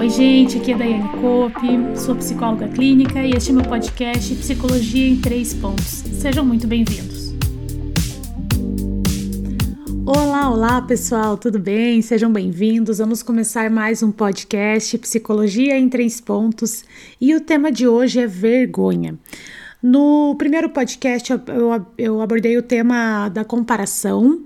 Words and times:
Oi, 0.00 0.08
gente, 0.08 0.56
aqui 0.56 0.72
é 0.72 0.78
Daiane 0.78 1.10
Cope, 1.20 1.68
sou 1.94 2.16
psicóloga 2.16 2.66
clínica 2.68 3.22
e 3.22 3.32
este 3.32 3.50
é 3.50 3.52
meu 3.52 3.64
podcast 3.64 4.34
Psicologia 4.34 5.06
em 5.06 5.20
Três 5.20 5.52
Pontos. 5.52 6.02
Sejam 6.18 6.42
muito 6.42 6.66
bem-vindos. 6.66 7.34
Olá, 10.06 10.48
olá 10.50 10.80
pessoal, 10.80 11.36
tudo 11.36 11.58
bem? 11.58 12.00
Sejam 12.00 12.32
bem-vindos. 12.32 12.96
Vamos 12.96 13.22
começar 13.22 13.70
mais 13.70 14.02
um 14.02 14.10
podcast 14.10 14.96
Psicologia 14.96 15.78
em 15.78 15.86
Três 15.86 16.18
Pontos 16.18 16.82
e 17.20 17.34
o 17.34 17.40
tema 17.42 17.70
de 17.70 17.86
hoje 17.86 18.20
é 18.20 18.26
vergonha. 18.26 19.18
No 19.82 20.34
primeiro 20.38 20.70
podcast 20.70 21.30
eu, 21.30 21.40
eu, 21.46 21.86
eu 21.98 22.20
abordei 22.22 22.56
o 22.56 22.62
tema 22.62 23.28
da 23.28 23.44
comparação 23.44 24.40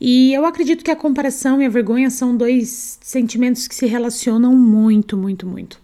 e 0.00 0.32
eu 0.32 0.46
acredito 0.46 0.82
que 0.82 0.90
a 0.90 0.96
comparação 0.96 1.60
e 1.60 1.66
a 1.66 1.68
vergonha 1.68 2.08
são 2.08 2.36
dois 2.36 2.98
sentimentos 3.02 3.68
que 3.68 3.74
se 3.74 3.86
relacionam 3.86 4.56
muito, 4.56 5.16
muito, 5.16 5.46
muito. 5.46 5.78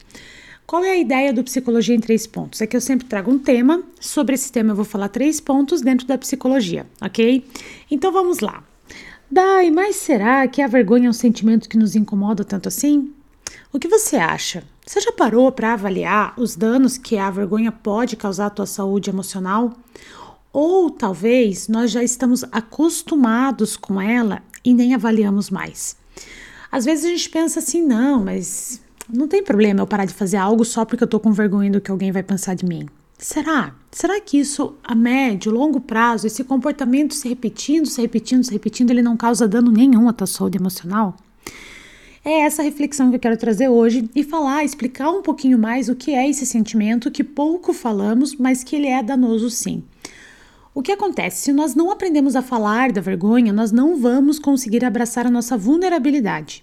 Qual 0.66 0.82
é 0.82 0.92
a 0.92 0.98
ideia 0.98 1.32
do 1.32 1.44
Psicologia 1.44 1.94
em 1.94 2.00
Três 2.00 2.26
Pontos? 2.26 2.60
É 2.60 2.66
que 2.66 2.76
eu 2.76 2.80
sempre 2.80 3.06
trago 3.06 3.30
um 3.30 3.38
tema, 3.38 3.82
sobre 4.00 4.34
esse 4.34 4.50
tema 4.50 4.72
eu 4.72 4.76
vou 4.76 4.84
falar 4.84 5.08
três 5.08 5.40
pontos 5.40 5.80
dentro 5.80 6.06
da 6.06 6.18
psicologia, 6.18 6.86
ok? 7.00 7.44
Então 7.88 8.10
vamos 8.10 8.40
lá. 8.40 8.64
Dai, 9.30 9.70
mas 9.70 9.96
será 9.96 10.48
que 10.48 10.62
a 10.62 10.66
vergonha 10.66 11.06
é 11.06 11.10
um 11.10 11.12
sentimento 11.12 11.68
que 11.68 11.76
nos 11.76 11.94
incomoda 11.94 12.44
tanto 12.44 12.68
assim? 12.68 13.12
O 13.72 13.78
que 13.78 13.86
você 13.86 14.16
acha? 14.16 14.64
Você 14.84 15.00
já 15.00 15.12
parou 15.12 15.52
para 15.52 15.72
avaliar 15.72 16.32
os 16.36 16.56
danos 16.56 16.96
que 16.96 17.18
a 17.18 17.30
vergonha 17.30 17.70
pode 17.70 18.16
causar 18.16 18.46
à 18.46 18.50
tua 18.50 18.66
saúde 18.66 19.10
emocional? 19.10 19.72
Ou 20.58 20.88
talvez 20.88 21.68
nós 21.68 21.90
já 21.90 22.02
estamos 22.02 22.42
acostumados 22.50 23.76
com 23.76 24.00
ela 24.00 24.42
e 24.64 24.72
nem 24.72 24.94
avaliamos 24.94 25.50
mais. 25.50 25.94
Às 26.72 26.86
vezes 26.86 27.04
a 27.04 27.08
gente 27.08 27.28
pensa 27.28 27.58
assim, 27.58 27.82
não, 27.82 28.24
mas 28.24 28.80
não 29.06 29.28
tem 29.28 29.42
problema 29.42 29.82
eu 29.82 29.86
parar 29.86 30.06
de 30.06 30.14
fazer 30.14 30.38
algo 30.38 30.64
só 30.64 30.86
porque 30.86 31.04
eu 31.04 31.08
tô 31.08 31.20
com 31.20 31.30
vergonha 31.30 31.70
do 31.70 31.78
que 31.78 31.90
alguém 31.90 32.10
vai 32.10 32.22
pensar 32.22 32.54
de 32.54 32.64
mim. 32.64 32.88
Será? 33.18 33.74
Será 33.92 34.18
que 34.18 34.38
isso 34.38 34.74
a 34.82 34.94
médio, 34.94 35.52
longo 35.52 35.78
prazo, 35.78 36.26
esse 36.26 36.42
comportamento 36.42 37.12
se 37.12 37.28
repetindo, 37.28 37.84
se 37.84 38.00
repetindo, 38.00 38.42
se 38.42 38.50
repetindo, 38.50 38.92
ele 38.92 39.02
não 39.02 39.14
causa 39.14 39.46
dano 39.46 39.70
nenhum 39.70 40.08
à 40.08 40.12
tua 40.14 40.26
saúde 40.26 40.56
emocional? 40.56 41.18
É 42.24 42.40
essa 42.40 42.62
reflexão 42.62 43.10
que 43.10 43.16
eu 43.16 43.20
quero 43.20 43.36
trazer 43.36 43.68
hoje 43.68 44.08
e 44.14 44.24
falar, 44.24 44.64
explicar 44.64 45.10
um 45.10 45.20
pouquinho 45.20 45.58
mais 45.58 45.90
o 45.90 45.94
que 45.94 46.12
é 46.12 46.26
esse 46.26 46.46
sentimento 46.46 47.10
que 47.10 47.22
pouco 47.22 47.74
falamos, 47.74 48.34
mas 48.34 48.64
que 48.64 48.74
ele 48.74 48.86
é 48.86 49.02
danoso 49.02 49.50
sim. 49.50 49.84
O 50.76 50.82
que 50.82 50.92
acontece? 50.92 51.44
Se 51.44 51.52
nós 51.54 51.74
não 51.74 51.90
aprendemos 51.90 52.36
a 52.36 52.42
falar 52.42 52.92
da 52.92 53.00
vergonha, 53.00 53.50
nós 53.50 53.72
não 53.72 53.96
vamos 53.96 54.38
conseguir 54.38 54.84
abraçar 54.84 55.26
a 55.26 55.30
nossa 55.30 55.56
vulnerabilidade. 55.56 56.62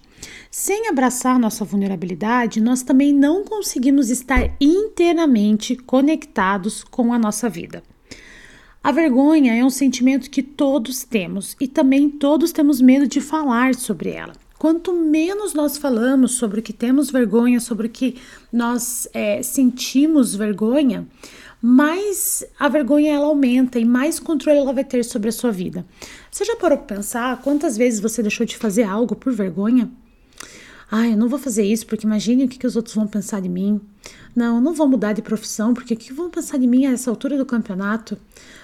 Sem 0.52 0.86
abraçar 0.86 1.36
nossa 1.36 1.64
vulnerabilidade, 1.64 2.60
nós 2.60 2.84
também 2.84 3.12
não 3.12 3.42
conseguimos 3.42 4.10
estar 4.10 4.54
inteiramente 4.60 5.74
conectados 5.74 6.84
com 6.84 7.12
a 7.12 7.18
nossa 7.18 7.48
vida. 7.50 7.82
A 8.80 8.92
vergonha 8.92 9.52
é 9.52 9.64
um 9.64 9.70
sentimento 9.70 10.30
que 10.30 10.44
todos 10.44 11.02
temos 11.02 11.56
e 11.60 11.66
também 11.66 12.08
todos 12.08 12.52
temos 12.52 12.80
medo 12.80 13.08
de 13.08 13.20
falar 13.20 13.74
sobre 13.74 14.10
ela. 14.10 14.34
Quanto 14.56 14.92
menos 14.92 15.54
nós 15.54 15.76
falamos 15.76 16.36
sobre 16.36 16.60
o 16.60 16.62
que 16.62 16.72
temos 16.72 17.10
vergonha, 17.10 17.58
sobre 17.58 17.88
o 17.88 17.90
que 17.90 18.14
nós 18.52 19.08
é, 19.12 19.42
sentimos 19.42 20.36
vergonha, 20.36 21.06
mais 21.66 22.44
a 22.60 22.68
vergonha 22.68 23.14
ela 23.14 23.24
aumenta 23.24 23.78
e 23.78 23.86
mais 23.86 24.20
controle 24.20 24.58
ela 24.58 24.74
vai 24.74 24.84
ter 24.84 25.02
sobre 25.02 25.30
a 25.30 25.32
sua 25.32 25.50
vida. 25.50 25.82
Você 26.30 26.44
já 26.44 26.54
parou 26.56 26.76
para 26.76 26.96
pensar 26.96 27.40
quantas 27.40 27.74
vezes 27.74 28.00
você 28.00 28.20
deixou 28.20 28.44
de 28.44 28.54
fazer 28.54 28.82
algo 28.82 29.16
por 29.16 29.32
vergonha? 29.32 29.90
Ah, 30.90 31.08
eu 31.08 31.16
não 31.16 31.26
vou 31.26 31.38
fazer 31.38 31.64
isso 31.64 31.86
porque 31.86 32.06
imagine 32.06 32.44
o 32.44 32.48
que, 32.48 32.58
que 32.58 32.66
os 32.66 32.76
outros 32.76 32.94
vão 32.94 33.06
pensar 33.06 33.40
de 33.40 33.48
mim. 33.48 33.80
Não, 34.36 34.56
eu 34.56 34.60
não 34.60 34.74
vou 34.74 34.86
mudar 34.86 35.14
de 35.14 35.22
profissão 35.22 35.72
porque 35.72 35.94
o 35.94 35.96
que 35.96 36.12
vão 36.12 36.28
pensar 36.28 36.58
de 36.58 36.66
mim 36.66 36.84
a 36.84 36.92
essa 36.92 37.08
altura 37.08 37.38
do 37.38 37.46
campeonato? 37.46 38.18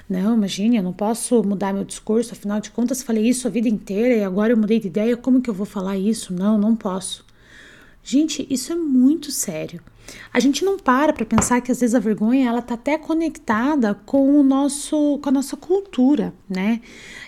Não, 0.07 0.37
imagine, 0.37 0.77
eu 0.77 0.83
não 0.83 0.93
posso 0.93 1.43
mudar 1.43 1.73
meu 1.73 1.85
discurso, 1.85 2.35
afinal 2.35 2.61
de 2.61 2.71
contas 2.71 3.03
falei 3.03 3.27
isso 3.27 3.49
a 3.49 3.51
vida 3.51 3.67
inteira 3.67 4.15
e 4.15 4.23
agora 4.23 4.53
eu 4.53 4.59
mudei 4.59 4.79
de 4.79 4.89
ideia, 4.89 5.17
como 5.17 5.41
que 5.41 5.49
eu 5.49 5.55
vou 5.55 5.65
falar 5.65 5.97
isso? 5.97 6.35
Não, 6.35 6.59
não 6.59 6.77
posso. 6.77 7.25
Gente, 8.05 8.47
isso 8.51 8.71
é 8.71 8.77
muito 8.77 9.33
sério. 9.33 9.81
A 10.33 10.41
gente 10.41 10.65
não 10.65 10.79
para 10.79 11.13
para 11.13 11.25
pensar 11.25 11.61
que 11.61 11.73
às 11.73 11.81
vezes 11.81 11.95
a 11.95 11.99
vergonha 11.99 12.49
ela 12.49 12.63
tá 12.63 12.75
até 12.75 12.97
conectada 12.99 13.95
com 14.07 14.39
o 14.39 14.43
nosso 14.43 15.19
com 15.23 15.29
a 15.29 15.33
nossa 15.33 15.57
cultura, 15.57 16.33
né? 16.49 16.81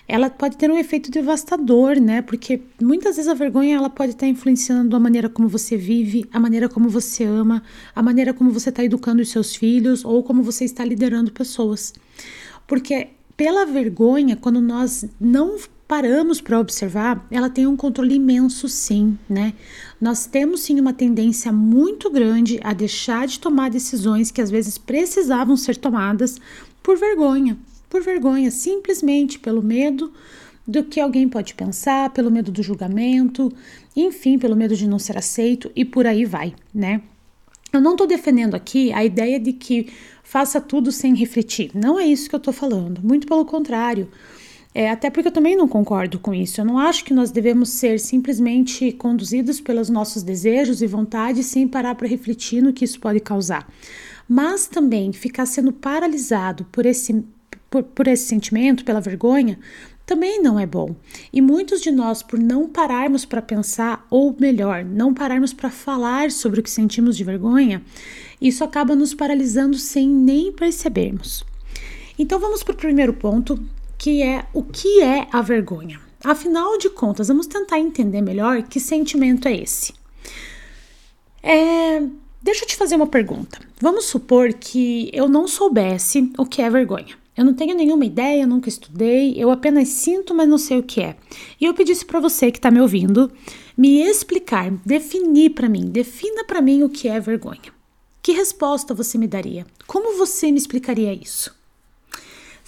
Ela 0.07 0.29
pode 0.29 0.57
ter 0.57 0.69
um 0.69 0.77
efeito 0.77 1.09
devastador, 1.11 1.99
né? 1.99 2.21
Porque 2.21 2.61
muitas 2.81 3.15
vezes 3.15 3.29
a 3.29 3.33
vergonha 3.33 3.75
ela 3.75 3.89
pode 3.89 4.11
estar 4.11 4.27
influenciando 4.27 4.95
a 4.95 4.99
maneira 4.99 5.29
como 5.29 5.47
você 5.47 5.77
vive, 5.77 6.25
a 6.31 6.39
maneira 6.39 6.67
como 6.67 6.89
você 6.89 7.23
ama, 7.23 7.63
a 7.95 8.01
maneira 8.01 8.33
como 8.33 8.51
você 8.51 8.69
está 8.69 8.83
educando 8.83 9.21
os 9.21 9.29
seus 9.29 9.55
filhos 9.55 10.03
ou 10.03 10.23
como 10.23 10.43
você 10.43 10.65
está 10.65 10.83
liderando 10.83 11.31
pessoas. 11.31 11.93
Porque 12.67 13.09
pela 13.35 13.65
vergonha, 13.65 14.35
quando 14.35 14.61
nós 14.61 15.05
não 15.19 15.57
paramos 15.87 16.41
para 16.41 16.59
observar, 16.59 17.25
ela 17.29 17.49
tem 17.49 17.67
um 17.67 17.75
controle 17.75 18.15
imenso, 18.15 18.67
sim, 18.67 19.17
né? 19.29 19.53
Nós 19.99 20.25
temos 20.25 20.61
sim 20.61 20.79
uma 20.79 20.93
tendência 20.93 21.51
muito 21.51 22.09
grande 22.09 22.59
a 22.63 22.73
deixar 22.73 23.27
de 23.27 23.39
tomar 23.39 23.69
decisões 23.69 24.31
que 24.31 24.41
às 24.41 24.49
vezes 24.49 24.77
precisavam 24.77 25.55
ser 25.55 25.77
tomadas 25.77 26.39
por 26.81 26.97
vergonha, 26.97 27.57
por 27.89 28.01
vergonha, 28.01 28.49
simplesmente 28.49 29.39
pelo 29.39 29.61
medo 29.61 30.11
do 30.67 30.83
que 30.83 30.99
alguém 30.99 31.27
pode 31.27 31.53
pensar, 31.53 32.09
pelo 32.11 32.31
medo 32.31 32.51
do 32.51 32.63
julgamento, 32.63 33.51
enfim, 33.95 34.39
pelo 34.39 34.55
medo 34.55 34.75
de 34.75 34.87
não 34.87 34.97
ser 34.97 35.17
aceito 35.17 35.71
e 35.75 35.83
por 35.83 36.07
aí 36.07 36.25
vai, 36.25 36.53
né? 36.73 37.01
Eu 37.71 37.81
não 37.81 37.93
estou 37.93 38.07
defendendo 38.07 38.55
aqui 38.55 38.93
a 38.93 39.03
ideia 39.03 39.39
de 39.39 39.51
que 39.51 39.87
faça 40.23 40.61
tudo 40.61 40.91
sem 40.91 41.15
refletir. 41.15 41.71
Não 41.73 41.99
é 41.99 42.05
isso 42.05 42.29
que 42.29 42.35
eu 42.35 42.37
estou 42.37 42.53
falando. 42.53 43.01
Muito 43.03 43.25
pelo 43.25 43.43
contrário. 43.45 44.07
É, 44.75 44.89
até 44.89 45.09
porque 45.09 45.27
eu 45.27 45.31
também 45.33 45.55
não 45.55 45.67
concordo 45.67 46.17
com 46.17 46.33
isso. 46.33 46.59
Eu 46.59 46.65
não 46.65 46.79
acho 46.79 47.05
que 47.05 47.13
nós 47.13 47.31
devemos 47.31 47.69
ser 47.69 47.99
simplesmente 47.99 48.91
conduzidos 48.93 49.61
pelos 49.61 49.89
nossos 49.89 50.23
desejos 50.23 50.81
e 50.81 50.87
vontades 50.87 51.45
sem 51.45 51.67
parar 51.67 51.93
para 51.95 52.07
refletir 52.07 52.61
no 52.61 52.73
que 52.73 52.83
isso 52.83 52.99
pode 52.99 53.19
causar. 53.19 53.71
Mas 54.27 54.65
também 54.65 55.13
ficar 55.13 55.45
sendo 55.45 55.71
paralisado 55.71 56.65
por 56.71 56.85
esse, 56.85 57.23
por, 57.69 57.83
por 57.83 58.07
esse 58.07 58.25
sentimento, 58.25 58.83
pela 58.83 58.99
vergonha, 58.99 59.59
também 60.05 60.41
não 60.41 60.59
é 60.59 60.65
bom. 60.65 60.95
E 61.31 61.39
muitos 61.39 61.79
de 61.81 61.91
nós, 61.91 62.23
por 62.23 62.39
não 62.39 62.67
pararmos 62.67 63.25
para 63.25 63.41
pensar, 63.41 64.05
ou 64.09 64.35
melhor, 64.37 64.83
não 64.83 65.13
pararmos 65.13 65.53
para 65.53 65.69
falar 65.69 66.31
sobre 66.31 66.59
o 66.59 66.63
que 66.63 66.69
sentimos 66.69 67.15
de 67.15 67.23
vergonha, 67.23 67.81
isso 68.41 68.63
acaba 68.63 68.95
nos 68.95 69.13
paralisando 69.13 69.77
sem 69.77 70.09
nem 70.09 70.51
percebermos. 70.51 71.45
Então 72.17 72.39
vamos 72.39 72.63
para 72.63 72.73
o 72.73 72.77
primeiro 72.77 73.13
ponto, 73.13 73.57
que 74.03 74.21
é 74.21 74.45
o 74.51 74.61
que 74.61 75.01
é 75.01 75.29
a 75.31 75.41
vergonha. 75.41 75.97
Afinal 76.21 76.77
de 76.77 76.89
contas, 76.89 77.29
vamos 77.29 77.47
tentar 77.47 77.79
entender 77.79 78.19
melhor 78.19 78.61
que 78.63 78.77
sentimento 78.77 79.47
é 79.47 79.55
esse. 79.55 79.93
É, 81.41 82.01
deixa 82.41 82.65
eu 82.65 82.67
te 82.67 82.75
fazer 82.75 82.97
uma 82.97 83.07
pergunta. 83.07 83.61
Vamos 83.79 84.03
supor 84.03 84.51
que 84.51 85.09
eu 85.13 85.29
não 85.29 85.47
soubesse 85.47 86.33
o 86.37 86.45
que 86.45 86.61
é 86.61 86.69
vergonha. 86.69 87.15
Eu 87.37 87.45
não 87.45 87.53
tenho 87.53 87.73
nenhuma 87.77 88.03
ideia, 88.03 88.45
nunca 88.45 88.67
estudei, 88.67 89.35
eu 89.37 89.49
apenas 89.49 89.87
sinto, 89.87 90.35
mas 90.35 90.49
não 90.49 90.57
sei 90.57 90.79
o 90.79 90.83
que 90.83 90.99
é. 90.99 91.15
E 91.57 91.63
eu 91.63 91.73
pedisse 91.73 92.03
para 92.03 92.19
você 92.19 92.51
que 92.51 92.57
está 92.57 92.69
me 92.69 92.81
ouvindo 92.81 93.31
me 93.77 94.01
explicar, 94.01 94.69
definir 94.85 95.51
para 95.51 95.69
mim, 95.69 95.85
defina 95.85 96.43
para 96.43 96.61
mim 96.61 96.83
o 96.83 96.89
que 96.89 97.07
é 97.07 97.21
vergonha. 97.21 97.71
Que 98.21 98.33
resposta 98.33 98.93
você 98.93 99.17
me 99.17 99.27
daria? 99.27 99.65
Como 99.87 100.17
você 100.17 100.51
me 100.51 100.57
explicaria 100.57 101.13
isso? 101.13 101.62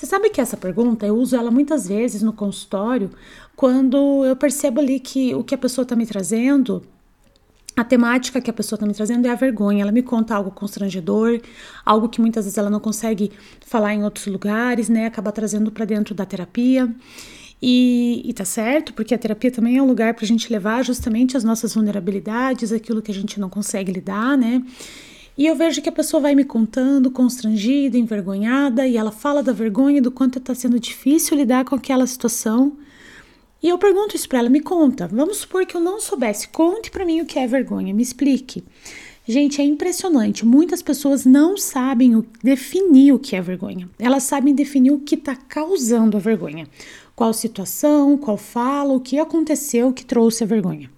Você 0.06 0.12
sabe 0.12 0.30
que 0.30 0.40
essa 0.40 0.56
pergunta 0.56 1.04
eu 1.04 1.18
uso 1.18 1.36
ela 1.36 1.50
muitas 1.50 1.88
vezes 1.88 2.22
no 2.22 2.32
consultório 2.32 3.10
quando 3.56 4.24
eu 4.24 4.36
percebo 4.36 4.80
ali 4.80 5.00
que 5.00 5.34
o 5.34 5.44
que 5.44 5.56
a 5.56 5.58
pessoa 5.58 5.82
está 5.82 5.96
me 5.96 6.06
trazendo 6.06 6.84
a 7.76 7.84
temática 7.84 8.40
que 8.40 8.48
a 8.48 8.54
pessoa 8.54 8.78
está 8.78 8.86
me 8.86 8.94
trazendo 8.94 9.26
é 9.26 9.32
a 9.32 9.36
vergonha. 9.36 9.82
Ela 9.82 9.92
me 9.92 10.04
conta 10.04 10.36
algo 10.36 10.52
constrangedor, 10.52 11.42
algo 11.84 12.08
que 12.08 12.22
muitas 12.22 12.46
vezes 12.46 12.56
ela 12.56 12.70
não 12.70 12.80
consegue 12.80 13.32
falar 13.66 13.96
em 13.96 14.04
outros 14.04 14.28
lugares, 14.28 14.90
né? 14.90 15.08
Acaba 15.08 15.32
trazendo 15.32 15.72
para 15.72 15.86
dentro 15.86 16.14
da 16.14 16.24
terapia. 16.24 16.88
E, 17.60 18.22
e 18.24 18.32
tá 18.32 18.46
certo, 18.46 18.94
porque 18.94 19.16
a 19.16 19.18
terapia 19.18 19.50
também 19.50 19.78
é 19.78 19.82
um 19.82 19.88
lugar 19.88 20.14
para 20.14 20.24
a 20.24 20.28
gente 20.28 20.54
levar 20.54 20.86
justamente 20.86 21.36
as 21.36 21.44
nossas 21.44 21.74
vulnerabilidades, 21.74 22.72
aquilo 22.72 23.02
que 23.02 23.12
a 23.12 23.16
gente 23.16 23.40
não 23.40 23.50
consegue 23.50 23.92
lidar, 23.92 24.38
né? 24.38 24.62
E 25.38 25.46
eu 25.46 25.56
vejo 25.56 25.82
que 25.82 25.90
a 25.90 25.92
pessoa 25.92 26.22
vai 26.22 26.34
me 26.34 26.46
contando, 26.46 27.12
constrangida, 27.12 27.98
envergonhada, 27.98 28.88
e 28.88 28.96
ela 28.96 29.12
fala 29.12 29.44
da 29.44 29.52
vergonha, 29.52 30.02
do 30.02 30.12
quanto 30.12 30.40
está 30.40 30.56
sendo 30.56 30.80
difícil 30.80 31.36
lidar 31.36 31.66
com 31.66 31.76
aquela 31.76 32.08
situação. 32.08 32.78
E 33.62 33.68
eu 33.68 33.78
pergunto 33.78 34.16
isso 34.16 34.30
para 34.30 34.40
ela, 34.40 34.50
me 34.50 34.62
conta. 34.62 35.08
Vamos 35.08 35.38
supor 35.38 35.66
que 35.66 35.76
eu 35.76 35.82
não 35.82 36.00
soubesse, 36.00 36.48
conte 36.48 36.90
para 36.90 37.06
mim 37.06 37.20
o 37.20 37.26
que 37.26 37.38
é 37.38 37.48
vergonha, 37.48 37.94
me 37.94 38.02
explique. 38.04 38.64
Gente, 39.28 39.60
é 39.60 39.64
impressionante. 39.64 40.46
Muitas 40.46 40.84
pessoas 40.84 41.26
não 41.26 41.58
sabem 41.58 42.16
o, 42.16 42.24
definir 42.44 43.12
o 43.12 43.20
que 43.20 43.36
é 43.36 43.42
vergonha. 43.42 43.90
Elas 43.98 44.24
sabem 44.24 44.54
definir 44.54 44.92
o 44.92 45.00
que 45.00 45.16
está 45.16 45.36
causando 45.36 46.16
a 46.16 46.20
vergonha. 46.20 46.68
Qual 47.16 47.34
situação, 47.34 48.18
qual 48.18 48.38
fala, 48.38 48.94
o 48.94 49.00
que 49.00 49.18
aconteceu 49.18 49.92
que 49.92 50.06
trouxe 50.06 50.44
a 50.44 50.48
vergonha. 50.48 50.90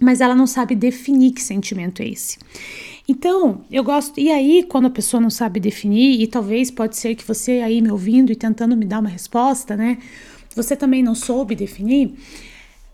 mas 0.00 0.22
ela 0.22 0.34
não 0.34 0.46
sabe 0.46 0.74
definir 0.74 1.32
que 1.32 1.42
sentimento 1.42 2.00
é 2.00 2.08
esse. 2.08 2.38
Então, 3.10 3.64
eu 3.72 3.82
gosto. 3.82 4.20
E 4.20 4.30
aí, 4.30 4.62
quando 4.62 4.86
a 4.86 4.90
pessoa 4.90 5.20
não 5.20 5.30
sabe 5.30 5.58
definir, 5.58 6.20
e 6.20 6.28
talvez 6.28 6.70
pode 6.70 6.96
ser 6.96 7.16
que 7.16 7.26
você 7.26 7.54
aí 7.54 7.82
me 7.82 7.90
ouvindo 7.90 8.30
e 8.30 8.36
tentando 8.36 8.76
me 8.76 8.84
dar 8.84 9.00
uma 9.00 9.08
resposta, 9.08 9.76
né? 9.76 9.98
Você 10.54 10.76
também 10.76 11.02
não 11.02 11.16
soube 11.16 11.56
definir. 11.56 12.14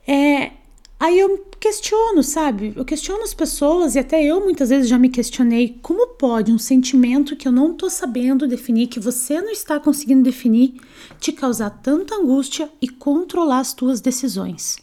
É, 0.08 0.52
aí 0.98 1.18
eu 1.18 1.44
questiono, 1.60 2.22
sabe? 2.22 2.72
Eu 2.74 2.82
questiono 2.82 3.24
as 3.24 3.34
pessoas 3.34 3.94
e 3.94 3.98
até 3.98 4.24
eu 4.24 4.40
muitas 4.40 4.70
vezes 4.70 4.88
já 4.88 4.98
me 4.98 5.10
questionei 5.10 5.78
como 5.82 6.14
pode 6.14 6.50
um 6.50 6.58
sentimento 6.58 7.36
que 7.36 7.46
eu 7.46 7.52
não 7.52 7.74
tô 7.74 7.90
sabendo 7.90 8.48
definir, 8.48 8.86
que 8.86 8.98
você 8.98 9.42
não 9.42 9.50
está 9.50 9.78
conseguindo 9.78 10.22
definir, 10.22 10.80
te 11.20 11.30
causar 11.30 11.68
tanta 11.68 12.14
angústia 12.14 12.70
e 12.80 12.88
controlar 12.88 13.58
as 13.58 13.74
tuas 13.74 14.00
decisões. 14.00 14.78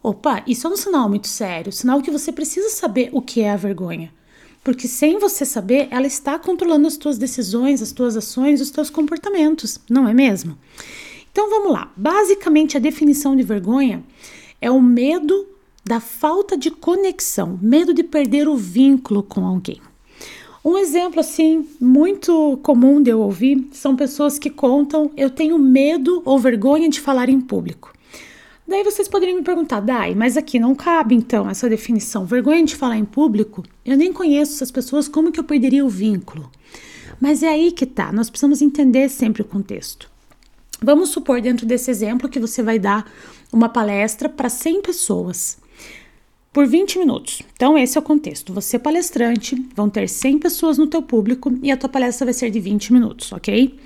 Opa, 0.00 0.44
isso 0.46 0.68
é 0.68 0.70
um 0.70 0.76
sinal 0.76 1.08
muito 1.08 1.26
sério, 1.26 1.72
sinal 1.72 2.00
que 2.00 2.12
você 2.12 2.30
precisa 2.30 2.70
saber 2.70 3.10
o 3.12 3.20
que 3.20 3.40
é 3.40 3.50
a 3.50 3.56
vergonha. 3.56 4.21
Porque 4.64 4.86
sem 4.86 5.18
você 5.18 5.44
saber, 5.44 5.88
ela 5.90 6.06
está 6.06 6.38
controlando 6.38 6.86
as 6.86 6.96
tuas 6.96 7.18
decisões, 7.18 7.82
as 7.82 7.90
tuas 7.90 8.16
ações, 8.16 8.60
os 8.60 8.70
teus 8.70 8.90
comportamentos, 8.90 9.80
não 9.90 10.08
é 10.08 10.14
mesmo? 10.14 10.56
Então 11.32 11.50
vamos 11.50 11.72
lá. 11.72 11.90
Basicamente, 11.96 12.76
a 12.76 12.80
definição 12.80 13.34
de 13.34 13.42
vergonha 13.42 14.04
é 14.60 14.70
o 14.70 14.80
medo 14.80 15.48
da 15.84 15.98
falta 15.98 16.56
de 16.56 16.70
conexão, 16.70 17.58
medo 17.60 17.92
de 17.92 18.04
perder 18.04 18.46
o 18.46 18.56
vínculo 18.56 19.22
com 19.22 19.44
alguém. 19.44 19.80
Um 20.64 20.78
exemplo 20.78 21.18
assim 21.18 21.66
muito 21.80 22.56
comum 22.62 23.02
de 23.02 23.10
eu 23.10 23.20
ouvir 23.20 23.66
são 23.72 23.96
pessoas 23.96 24.38
que 24.38 24.48
contam: 24.48 25.10
eu 25.16 25.28
tenho 25.28 25.58
medo 25.58 26.22
ou 26.24 26.38
vergonha 26.38 26.88
de 26.88 27.00
falar 27.00 27.28
em 27.28 27.40
público. 27.40 27.92
Daí 28.72 28.82
vocês 28.82 29.06
poderiam 29.06 29.36
me 29.36 29.44
perguntar, 29.44 29.80
Dai, 29.80 30.14
mas 30.14 30.34
aqui 30.34 30.58
não 30.58 30.74
cabe 30.74 31.14
então 31.14 31.46
essa 31.46 31.68
definição. 31.68 32.24
Vergonha 32.24 32.64
de 32.64 32.74
falar 32.74 32.96
em 32.96 33.04
público? 33.04 33.62
Eu 33.84 33.98
nem 33.98 34.14
conheço 34.14 34.54
essas 34.54 34.70
pessoas, 34.70 35.06
como 35.06 35.30
que 35.30 35.38
eu 35.38 35.44
perderia 35.44 35.84
o 35.84 35.90
vínculo? 35.90 36.50
Mas 37.20 37.42
é 37.42 37.48
aí 37.48 37.70
que 37.70 37.84
tá, 37.84 38.10
nós 38.10 38.30
precisamos 38.30 38.62
entender 38.62 39.10
sempre 39.10 39.42
o 39.42 39.44
contexto. 39.44 40.10
Vamos 40.80 41.10
supor, 41.10 41.42
dentro 41.42 41.66
desse 41.66 41.90
exemplo, 41.90 42.30
que 42.30 42.40
você 42.40 42.62
vai 42.62 42.78
dar 42.78 43.12
uma 43.52 43.68
palestra 43.68 44.26
para 44.26 44.48
100 44.48 44.80
pessoas 44.80 45.58
por 46.50 46.66
20 46.66 46.98
minutos. 46.98 47.42
Então, 47.52 47.76
esse 47.76 47.98
é 47.98 48.00
o 48.00 48.02
contexto. 48.02 48.54
Você, 48.54 48.78
palestrante, 48.78 49.54
vão 49.76 49.90
ter 49.90 50.08
100 50.08 50.38
pessoas 50.38 50.78
no 50.78 50.86
teu 50.86 51.02
público 51.02 51.52
e 51.62 51.70
a 51.70 51.76
tua 51.76 51.90
palestra 51.90 52.24
vai 52.24 52.32
ser 52.32 52.50
de 52.50 52.58
20 52.58 52.94
minutos, 52.94 53.32
ok? 53.32 53.78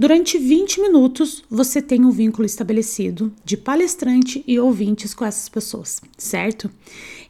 Durante 0.00 0.38
20 0.38 0.80
minutos, 0.80 1.42
você 1.50 1.82
tem 1.82 2.04
um 2.04 2.12
vínculo 2.12 2.46
estabelecido 2.46 3.32
de 3.44 3.56
palestrante 3.56 4.44
e 4.46 4.56
ouvintes 4.56 5.12
com 5.12 5.24
essas 5.24 5.48
pessoas, 5.48 6.00
certo? 6.16 6.70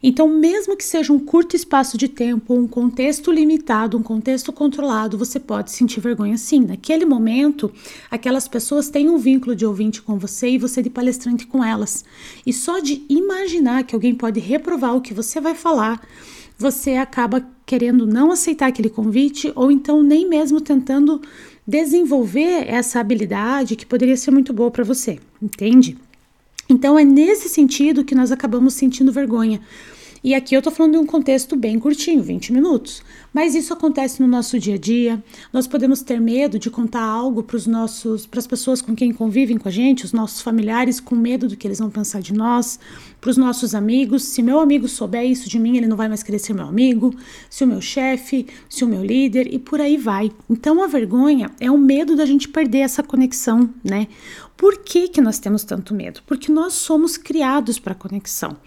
Então, 0.03 0.29
mesmo 0.29 0.77
que 0.77 0.83
seja 0.83 1.11
um 1.11 1.17
curto 1.17 1.55
espaço 1.55 1.97
de 1.97 2.07
tempo, 2.07 2.53
um 2.53 2.67
contexto 2.67 3.31
limitado, 3.31 3.97
um 3.97 4.03
contexto 4.03 4.53
controlado, 4.53 5.17
você 5.17 5.39
pode 5.39 5.71
sentir 5.71 5.99
vergonha 5.99 6.37
sim. 6.37 6.59
Naquele 6.59 7.05
momento, 7.05 7.71
aquelas 8.11 8.47
pessoas 8.47 8.87
têm 8.87 9.09
um 9.09 9.17
vínculo 9.17 9.55
de 9.55 9.65
ouvinte 9.65 9.99
com 10.03 10.19
você 10.19 10.49
e 10.49 10.59
você 10.59 10.83
de 10.83 10.91
palestrante 10.91 11.47
com 11.47 11.63
elas. 11.63 12.05
E 12.45 12.53
só 12.53 12.77
de 12.77 13.03
imaginar 13.09 13.83
que 13.83 13.95
alguém 13.95 14.13
pode 14.13 14.39
reprovar 14.39 14.95
o 14.95 15.01
que 15.01 15.11
você 15.11 15.41
vai 15.41 15.55
falar, 15.55 16.07
você 16.55 16.97
acaba 16.97 17.43
querendo 17.65 18.05
não 18.05 18.31
aceitar 18.31 18.67
aquele 18.67 18.89
convite 18.89 19.51
ou 19.55 19.71
então 19.71 20.03
nem 20.03 20.27
mesmo 20.27 20.59
tentando 20.59 21.21
desenvolver 21.69 22.67
essa 22.67 22.99
habilidade 22.99 23.75
que 23.75 23.85
poderia 23.85 24.17
ser 24.17 24.31
muito 24.31 24.51
boa 24.51 24.71
para 24.71 24.83
você, 24.83 25.19
entende? 25.39 25.95
Então 26.67 26.97
é 26.97 27.03
nesse 27.03 27.47
sentido 27.47 28.03
que 28.03 28.15
nós 28.15 28.31
acabamos 28.31 28.73
sentindo 28.73 29.11
vergonha. 29.11 29.61
E 30.23 30.33
aqui 30.35 30.53
eu 30.53 30.61
tô 30.61 30.69
falando 30.69 30.93
de 30.93 30.97
um 30.97 31.05
contexto 31.05 31.55
bem 31.55 31.79
curtinho, 31.79 32.21
20 32.21 32.51
minutos. 32.51 33.01
Mas 33.31 33.55
isso 33.55 33.71
acontece 33.71 34.19
no 34.19 34.27
nosso 34.27 34.59
dia 34.59 34.75
a 34.75 34.77
dia. 34.77 35.23
Nós 35.53 35.65
podemos 35.65 36.01
ter 36.01 36.19
medo 36.19 36.59
de 36.59 36.69
contar 36.69 37.03
algo 37.03 37.43
para 37.43 37.55
os 37.55 37.65
nossos, 37.65 38.25
para 38.25 38.39
as 38.39 38.47
pessoas 38.47 38.81
com 38.81 38.95
quem 38.95 39.13
convivem 39.13 39.57
com 39.57 39.69
a 39.69 39.71
gente, 39.71 40.03
os 40.03 40.11
nossos 40.11 40.41
familiares, 40.41 40.99
com 40.99 41.15
medo 41.15 41.47
do 41.47 41.55
que 41.55 41.67
eles 41.67 41.79
vão 41.79 41.89
pensar 41.89 42.21
de 42.21 42.33
nós, 42.33 42.79
para 43.19 43.29
os 43.29 43.37
nossos 43.37 43.75
amigos. 43.75 44.23
Se 44.23 44.41
meu 44.41 44.59
amigo 44.59 44.87
souber 44.87 45.25
isso 45.25 45.49
de 45.49 45.59
mim, 45.59 45.77
ele 45.77 45.87
não 45.87 45.97
vai 45.97 46.07
mais 46.07 46.23
querer 46.23 46.39
ser 46.39 46.53
meu 46.53 46.65
amigo. 46.65 47.13
Se 47.49 47.63
o 47.63 47.67
meu 47.67 47.81
chefe, 47.81 48.47
se 48.69 48.83
o 48.83 48.87
meu 48.87 49.03
líder 49.03 49.53
e 49.53 49.59
por 49.59 49.79
aí 49.81 49.97
vai. 49.97 50.31
Então 50.49 50.83
a 50.83 50.87
vergonha 50.87 51.51
é 51.59 51.69
o 51.69 51.77
medo 51.77 52.15
da 52.15 52.25
gente 52.25 52.47
perder 52.47 52.79
essa 52.79 53.03
conexão, 53.03 53.69
né? 53.83 54.07
Por 54.55 54.79
que, 54.79 55.07
que 55.07 55.21
nós 55.21 55.39
temos 55.39 55.63
tanto 55.63 55.93
medo? 55.93 56.21
Porque 56.27 56.51
nós 56.51 56.73
somos 56.73 57.15
criados 57.15 57.79
para 57.79 57.95
conexão. 57.95 58.57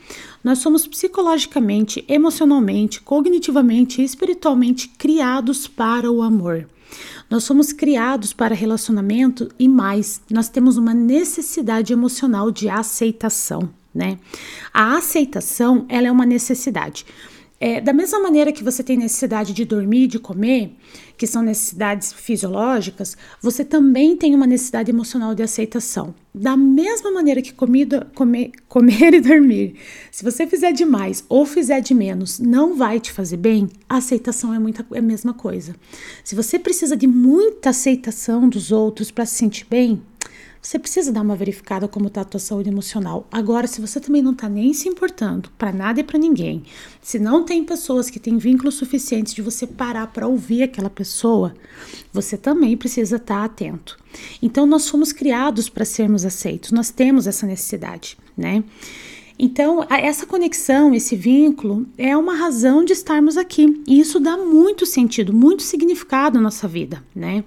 Nós 0.43 0.59
somos 0.59 0.87
psicologicamente, 0.87 2.03
emocionalmente, 2.09 3.03
cognitivamente 3.03 4.01
e 4.01 4.05
espiritualmente 4.05 4.89
criados 4.89 5.69
para 5.69 6.11
o 6.11 6.23
amor. 6.23 6.67
Nós 7.29 7.45
somos 7.45 7.73
criados 7.73 8.33
para 8.33 8.55
relacionamento 8.55 9.51
e 9.59 9.69
mais, 9.69 10.21
nós 10.31 10.49
temos 10.49 10.77
uma 10.77 10.93
necessidade 10.95 11.93
emocional 11.93 12.51
de 12.51 12.69
aceitação, 12.69 13.71
né? 13.95 14.19
A 14.73 14.97
aceitação, 14.97 15.87
ela 15.89 16.07
é 16.07 16.11
uma 16.11 16.27
necessidade. 16.27 17.05
É, 17.65 17.81
da 17.81 17.93
mesma 17.93 18.19
maneira 18.19 18.51
que 18.51 18.65
você 18.65 18.83
tem 18.83 18.97
necessidade 18.97 19.53
de 19.53 19.65
dormir, 19.65 20.09
de 20.09 20.19
comer, 20.19 20.77
que 21.17 21.29
são 21.29 21.43
necessidades 21.43 22.13
fisiológicas, 22.13 23.17
você 23.41 23.65
também 23.65 24.17
tem 24.17 24.35
uma 24.35 24.49
necessidade 24.49 24.91
emocional 24.91 25.33
de 25.33 25.45
aceitação. 25.45 26.13
Da 26.35 26.57
mesma 26.57 27.13
maneira 27.13 27.41
que 27.41 27.53
comida, 27.53 28.11
comer, 28.17 28.51
comer 28.67 29.15
e 29.15 29.21
dormir, 29.21 29.77
se 30.11 30.25
você 30.25 30.45
fizer 30.45 30.73
demais 30.73 31.25
ou 31.29 31.47
fizer 31.47 31.81
de 31.81 31.95
menos, 31.95 32.41
não 32.41 32.75
vai 32.75 32.99
te 32.99 33.13
fazer 33.13 33.37
bem, 33.37 33.69
a 33.89 33.99
aceitação 33.99 34.53
é, 34.53 34.59
muita, 34.59 34.85
é 34.93 34.99
a 34.99 35.03
mesma 35.03 35.33
coisa. 35.33 35.77
Se 36.25 36.35
você 36.35 36.59
precisa 36.59 36.97
de 36.97 37.07
muita 37.07 37.71
aceitação 37.71 38.49
dos 38.49 38.73
outros 38.73 39.13
para 39.13 39.25
se 39.25 39.37
sentir 39.37 39.69
bem, 39.71 40.03
você 40.63 40.79
precisa 40.79 41.11
dar 41.11 41.23
uma 41.23 41.35
verificada 41.35 41.89
como 41.89 42.07
está 42.07 42.21
a 42.21 42.25
tua 42.25 42.39
saúde 42.39 42.69
emocional. 42.69 43.27
Agora, 43.33 43.67
se 43.67 43.81
você 43.81 43.99
também 43.99 44.23
não 44.23 44.31
está 44.31 44.49
nem 44.49 44.73
se 44.73 44.89
importando 44.89 45.51
para 45.59 45.73
nada 45.73 45.99
e 45.99 46.05
para 46.05 46.17
ninguém, 46.17 46.63
se 47.03 47.19
não 47.19 47.45
tem 47.45 47.65
pessoas 47.65 48.09
que 48.09 48.21
têm 48.21 48.39
vínculos 48.39 48.77
suficientes 48.77 49.35
de 49.35 49.43
você 49.43 49.67
parar 49.67 50.07
para 50.07 50.29
ouvir 50.29 50.63
aquela 50.63 50.89
pessoa, 50.89 51.53
você 52.13 52.37
também 52.37 52.77
precisa 52.77 53.17
estar 53.17 53.41
tá 53.41 53.45
atento. 53.45 53.99
Então, 54.41 54.65
nós 54.65 54.89
fomos 54.89 55.13
criados 55.13 55.69
para 55.69 55.85
sermos 55.85 56.25
aceitos, 56.25 56.71
nós 56.71 56.91
temos 56.91 57.27
essa 57.27 57.45
necessidade, 57.45 58.17
né? 58.37 58.63
Então, 59.37 59.85
essa 59.91 60.25
conexão, 60.27 60.95
esse 60.95 61.17
vínculo 61.17 61.85
é 61.99 62.17
uma 62.17 62.37
razão 62.37 62.85
de 62.85 62.93
estarmos 62.93 63.37
aqui. 63.37 63.83
E 63.89 63.99
isso 63.99 64.21
dá 64.21 64.37
muito 64.37 64.87
sentido, 64.87 65.33
muito 65.33 65.65
significado 65.65 66.37
na 66.37 66.45
nossa 66.45 66.69
vida, 66.69 67.03
né? 67.13 67.43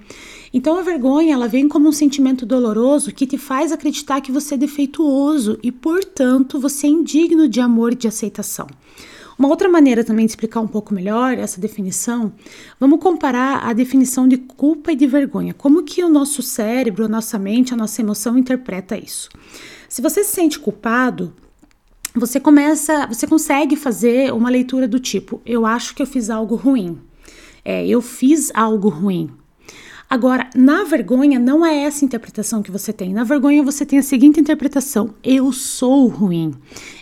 Então 0.58 0.80
a 0.80 0.82
vergonha, 0.82 1.34
ela 1.34 1.50
vem 1.50 1.68
como 1.68 1.90
um 1.90 1.92
sentimento 1.92 2.46
doloroso 2.46 3.12
que 3.12 3.28
te 3.28 3.38
faz 3.38 3.74
acreditar 3.74 4.22
que 4.22 4.32
você 4.32 4.54
é 4.54 4.58
defeituoso 4.58 5.60
e, 5.62 5.70
portanto, 5.70 6.58
você 6.62 6.88
é 6.88 6.90
indigno 6.90 7.46
de 7.50 7.60
amor 7.60 7.92
e 7.92 7.96
de 7.98 8.08
aceitação. 8.08 8.66
Uma 9.38 9.50
outra 9.50 9.68
maneira 9.68 10.02
também 10.02 10.26
de 10.26 10.32
explicar 10.32 10.62
um 10.62 10.68
pouco 10.68 10.94
melhor 10.94 11.38
essa 11.38 11.60
definição, 11.60 12.32
vamos 12.80 13.02
comparar 13.02 13.68
a 13.68 13.74
definição 13.74 14.30
de 14.30 14.38
culpa 14.38 14.94
e 14.94 14.96
de 14.96 15.06
vergonha. 15.06 15.54
Como 15.54 15.84
que 15.84 16.02
o 16.02 16.08
nosso 16.08 16.42
cérebro, 16.42 17.04
a 17.04 17.10
nossa 17.10 17.38
mente, 17.38 17.74
a 17.74 17.78
nossa 17.78 18.00
emoção 18.00 18.38
interpreta 18.38 18.98
isso? 18.98 19.28
Se 19.90 20.02
você 20.02 20.24
se 20.24 20.32
sente 20.32 20.58
culpado, 20.58 21.34
você 22.16 22.40
começa, 22.40 23.08
você 23.08 23.28
consegue 23.28 23.76
fazer 23.76 24.32
uma 24.32 24.50
leitura 24.50 24.88
do 24.88 25.02
tipo: 25.02 25.42
eu 25.46 25.66
acho 25.66 25.94
que 25.94 26.02
eu 26.02 26.08
fiz 26.08 26.30
algo 26.30 26.56
ruim. 26.56 26.98
É, 27.66 27.86
eu 27.86 28.02
fiz 28.02 28.52
algo 28.56 28.88
ruim. 28.88 29.30
Agora, 30.08 30.48
na 30.56 30.84
vergonha, 30.84 31.40
não 31.40 31.66
é 31.66 31.82
essa 31.82 32.06
interpretação 32.06 32.62
que 32.62 32.70
você 32.70 32.94
tem. 32.94 33.12
Na 33.12 33.24
vergonha, 33.24 33.64
você 33.64 33.84
tem 33.86 33.98
a 33.98 34.04
seguinte 34.04 34.40
interpretação: 34.40 35.16
eu 35.24 35.52
sou 35.52 36.08
ruim. 36.08 36.54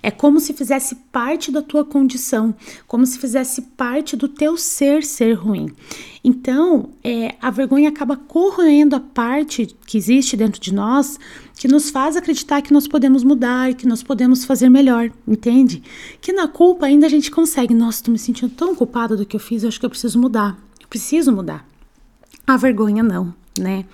É 0.02 0.10
como 0.10 0.40
se 0.40 0.54
fizesse 0.54 0.96
parte 1.12 1.52
da 1.52 1.62
tua 1.62 1.84
condição, 1.84 2.56
como 2.88 3.06
se 3.06 3.20
fizesse 3.20 3.62
parte 3.62 4.16
do 4.16 4.28
teu 4.28 4.58
ser 4.58 5.04
ser 5.04 5.34
ruim. 5.34 5.68
Então, 6.24 6.92
é, 7.04 7.36
a 7.42 7.52
vergonha 7.52 7.90
acaba 7.90 8.16
corroendo 8.16 8.96
a 8.96 9.00
parte 9.02 9.68
que 9.86 9.98
existe 9.98 10.38
dentro 10.38 10.62
de 10.62 10.74
nós 10.74 11.20
que 11.58 11.68
nos 11.68 11.90
faz 11.90 12.16
acreditar 12.16 12.62
que 12.62 12.72
nós 12.72 12.88
podemos 12.88 13.24
mudar, 13.24 13.74
que 13.74 13.86
nós 13.86 14.02
podemos 14.02 14.46
fazer 14.46 14.70
melhor, 14.70 15.12
entende? 15.28 15.84
Que 16.22 16.32
na 16.32 16.48
culpa 16.48 16.86
ainda 16.86 17.06
a 17.06 17.10
gente 17.10 17.30
consegue. 17.30 17.74
Nossa, 17.74 17.98
estou 18.00 18.12
me 18.14 18.18
sentindo 18.18 18.54
tão 18.54 18.74
culpada 18.74 19.18
do 19.18 19.26
que 19.26 19.36
eu 19.36 19.40
fiz, 19.40 19.64
eu 19.64 19.70
acho 19.70 19.80
que 19.80 19.86
eu 19.86 19.90
preciso 19.90 20.18
mudar. 20.18 20.58
Eu 20.80 20.88
preciso 20.88 21.32
mudar. 21.32 21.73
A 22.46 22.58
vergonha 22.58 23.02
não, 23.02 23.34
né? 23.58 23.86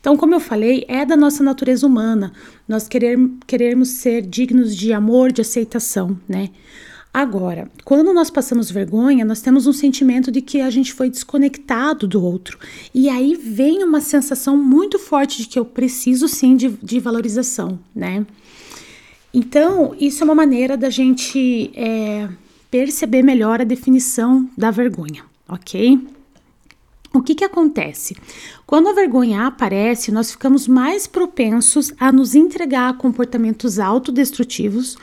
Então, 0.00 0.16
como 0.16 0.34
eu 0.34 0.40
falei, 0.40 0.84
é 0.88 1.06
da 1.06 1.16
nossa 1.16 1.44
natureza 1.44 1.86
humana 1.86 2.32
nós 2.66 2.88
querer, 2.88 3.18
querermos 3.46 3.88
ser 3.90 4.22
dignos 4.22 4.76
de 4.76 4.92
amor, 4.92 5.30
de 5.30 5.40
aceitação, 5.40 6.18
né? 6.28 6.50
Agora, 7.14 7.70
quando 7.84 8.12
nós 8.14 8.30
passamos 8.30 8.70
vergonha, 8.70 9.22
nós 9.22 9.42
temos 9.42 9.66
um 9.66 9.72
sentimento 9.72 10.32
de 10.32 10.40
que 10.40 10.62
a 10.62 10.70
gente 10.70 10.94
foi 10.94 11.10
desconectado 11.10 12.08
do 12.08 12.24
outro. 12.24 12.58
E 12.94 13.08
aí 13.08 13.34
vem 13.34 13.84
uma 13.84 14.00
sensação 14.00 14.56
muito 14.56 14.98
forte 14.98 15.42
de 15.42 15.46
que 15.46 15.58
eu 15.58 15.64
preciso 15.64 16.26
sim 16.26 16.56
de, 16.56 16.70
de 16.82 16.98
valorização, 16.98 17.78
né? 17.94 18.26
Então, 19.32 19.94
isso 20.00 20.22
é 20.22 20.24
uma 20.24 20.34
maneira 20.34 20.76
da 20.76 20.88
gente 20.88 21.70
é, 21.74 22.28
perceber 22.70 23.22
melhor 23.22 23.60
a 23.60 23.64
definição 23.64 24.48
da 24.56 24.70
vergonha, 24.70 25.22
ok? 25.46 26.00
O 27.14 27.20
que, 27.20 27.34
que 27.34 27.44
acontece? 27.44 28.16
Quando 28.66 28.88
a 28.88 28.94
vergonha 28.94 29.46
aparece, 29.46 30.10
nós 30.10 30.30
ficamos 30.30 30.66
mais 30.66 31.06
propensos 31.06 31.92
a 32.00 32.10
nos 32.10 32.34
entregar 32.34 32.88
a 32.88 32.94
comportamentos 32.94 33.78
autodestrutivos 33.78 34.96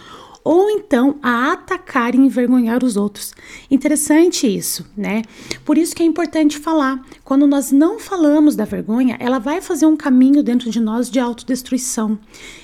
ou 0.44 0.70
então 0.72 1.18
a 1.22 1.52
atacar 1.52 2.16
e 2.16 2.18
envergonhar 2.18 2.84
os 2.84 2.98
outros. 2.98 3.34
Interessante 3.70 4.48
isso, 4.48 4.86
né? 4.98 5.22
Por 5.64 5.78
isso 5.78 5.96
que 5.96 6.02
é 6.02 6.06
importante 6.06 6.58
falar. 6.58 7.06
Quando 7.24 7.46
nós 7.46 7.72
não 7.72 8.00
falamos 8.00 8.56
da 8.56 8.66
vergonha, 8.66 9.16
ela 9.20 9.38
vai 9.38 9.62
fazer 9.62 9.86
um 9.86 9.96
caminho 9.96 10.42
dentro 10.42 10.72
de 10.72 10.80
nós 10.80 11.12
de 11.12 11.20
autodestruição. 11.20 12.18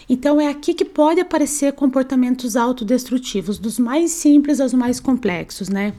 Então 0.09 0.41
é 0.41 0.47
aqui 0.47 0.73
que 0.73 0.85
pode 0.85 1.19
aparecer 1.19 1.73
comportamentos 1.73 2.55
autodestrutivos, 2.55 3.59
dos 3.59 3.77
mais 3.77 4.09
simples 4.09 4.59
aos 4.59 4.73
mais 4.73 4.99
complexos, 4.99 5.69
né? 5.69 5.93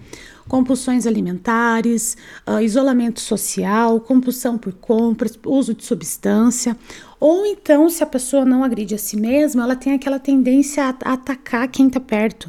Compulsões 0.48 1.06
alimentares, 1.06 2.16
uh, 2.46 2.60
isolamento 2.60 3.20
social, 3.20 4.00
compulsão 4.00 4.56
por 4.56 4.72
compras, 4.72 5.38
uso 5.44 5.74
de 5.74 5.84
substância, 5.84 6.76
ou 7.18 7.46
então, 7.46 7.88
se 7.88 8.02
a 8.02 8.06
pessoa 8.06 8.44
não 8.44 8.62
agride 8.62 8.94
a 8.94 8.98
si 8.98 9.16
mesma, 9.16 9.62
ela 9.62 9.74
tem 9.74 9.94
aquela 9.94 10.18
tendência 10.18 10.84
a, 10.84 11.12
atacar 11.14 11.66
quem 11.68 11.88
tá 11.88 11.98
perto. 11.98 12.48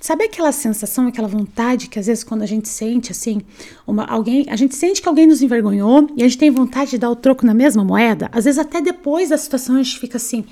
Sabe 0.00 0.24
aquela 0.24 0.50
sensação, 0.50 1.06
aquela 1.06 1.28
vontade 1.28 1.88
que 1.88 1.98
às 1.98 2.06
vezes 2.06 2.24
quando 2.24 2.42
a 2.42 2.46
gente 2.46 2.68
sente 2.68 3.12
assim, 3.12 3.40
uma, 3.86 4.04
alguém, 4.04 4.44
a 4.48 4.56
gente 4.56 4.74
sente 4.74 5.00
que 5.00 5.08
alguém 5.08 5.26
nos 5.26 5.40
envergonhou 5.40 6.08
e 6.16 6.22
a 6.22 6.28
gente 6.28 6.38
tem 6.38 6.50
vontade 6.50 6.90
de 6.90 6.98
dar 6.98 7.10
o 7.10 7.16
troco 7.16 7.46
na 7.46 7.54
mesma 7.54 7.84
moeda? 7.84 8.28
Às 8.32 8.44
vezes 8.44 8.58
até 8.58 8.80
depois 8.80 9.28
da 9.28 9.38
situação 9.38 9.76
a 9.76 9.82
gente 9.82 9.98
fica 10.00 10.16
assim, 10.16 10.44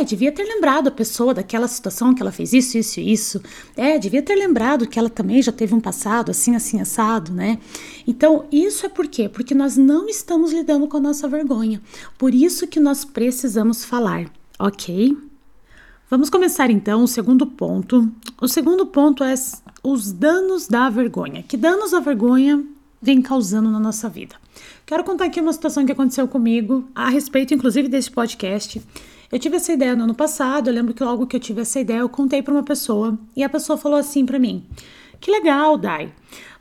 é, 0.00 0.04
devia 0.04 0.32
ter 0.32 0.44
lembrado 0.44 0.88
a 0.88 0.90
pessoa 0.90 1.34
daquela 1.34 1.68
situação 1.68 2.14
que 2.14 2.22
ela 2.22 2.32
fez 2.32 2.52
isso, 2.52 2.78
isso 2.78 3.00
e 3.00 3.12
isso. 3.12 3.42
É, 3.76 3.98
devia 3.98 4.22
ter 4.22 4.34
lembrado 4.34 4.86
que 4.86 4.98
ela 4.98 5.10
também 5.10 5.42
já 5.42 5.52
teve 5.52 5.74
um 5.74 5.80
passado 5.80 6.30
assim, 6.30 6.54
assim, 6.56 6.80
assado, 6.80 7.32
né? 7.32 7.58
Então, 8.06 8.46
isso 8.50 8.86
é 8.86 8.88
por 8.88 9.06
quê? 9.06 9.28
Porque 9.28 9.54
nós 9.54 9.76
não 9.76 10.08
estamos 10.08 10.52
lidando 10.52 10.88
com 10.88 10.96
a 10.96 11.00
nossa 11.00 11.28
vergonha. 11.28 11.80
Por 12.16 12.34
isso 12.34 12.66
que 12.66 12.80
nós 12.80 13.04
precisamos 13.04 13.84
falar, 13.84 14.30
ok? 14.58 15.16
Vamos 16.08 16.28
começar 16.28 16.70
então 16.70 17.04
o 17.04 17.08
segundo 17.08 17.46
ponto. 17.46 18.10
O 18.40 18.46
segundo 18.46 18.84
ponto 18.84 19.24
é 19.24 19.34
os 19.82 20.12
danos 20.12 20.68
da 20.68 20.90
vergonha. 20.90 21.42
Que 21.42 21.56
danos 21.56 21.94
a 21.94 22.00
vergonha 22.00 22.62
vem 23.00 23.22
causando 23.22 23.70
na 23.70 23.80
nossa 23.80 24.08
vida? 24.08 24.36
Quero 24.84 25.04
contar 25.04 25.24
aqui 25.24 25.40
uma 25.40 25.52
situação 25.52 25.86
que 25.86 25.92
aconteceu 25.92 26.28
comigo, 26.28 26.86
a 26.94 27.08
respeito 27.08 27.54
inclusive 27.54 27.88
desse 27.88 28.10
podcast. 28.10 28.82
Eu 29.32 29.38
tive 29.38 29.56
essa 29.56 29.72
ideia 29.72 29.96
no 29.96 30.04
ano 30.04 30.14
passado, 30.14 30.68
eu 30.68 30.74
lembro 30.74 30.92
que 30.92 31.02
logo 31.02 31.26
que 31.26 31.34
eu 31.34 31.40
tive 31.40 31.62
essa 31.62 31.80
ideia, 31.80 32.00
eu 32.00 32.08
contei 32.08 32.42
para 32.42 32.52
uma 32.52 32.62
pessoa 32.62 33.18
e 33.34 33.42
a 33.42 33.48
pessoa 33.48 33.78
falou 33.78 33.98
assim 33.98 34.26
para 34.26 34.38
mim: 34.38 34.66
"Que 35.18 35.30
legal, 35.30 35.78
Dai. 35.78 36.12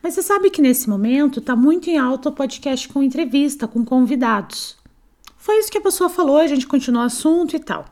Mas 0.02 0.14
você 0.14 0.22
sabe 0.22 0.50
que 0.50 0.62
nesse 0.62 0.90
momento 0.90 1.42
tá 1.42 1.54
muito 1.54 1.90
em 1.90 1.98
alta 1.98 2.30
o 2.30 2.32
podcast 2.32 2.88
com 2.88 3.04
entrevista, 3.04 3.68
com 3.68 3.84
convidados". 3.84 4.78
Foi 5.36 5.58
isso 5.60 5.70
que 5.70 5.80
a 5.80 5.82
pessoa 5.82 6.10
falou, 6.10 6.38
a 6.38 6.48
gente 6.48 6.66
continuou 6.66 7.04
o 7.04 7.08
assunto 7.08 7.58
e 7.58 7.60
tal. 7.60 7.84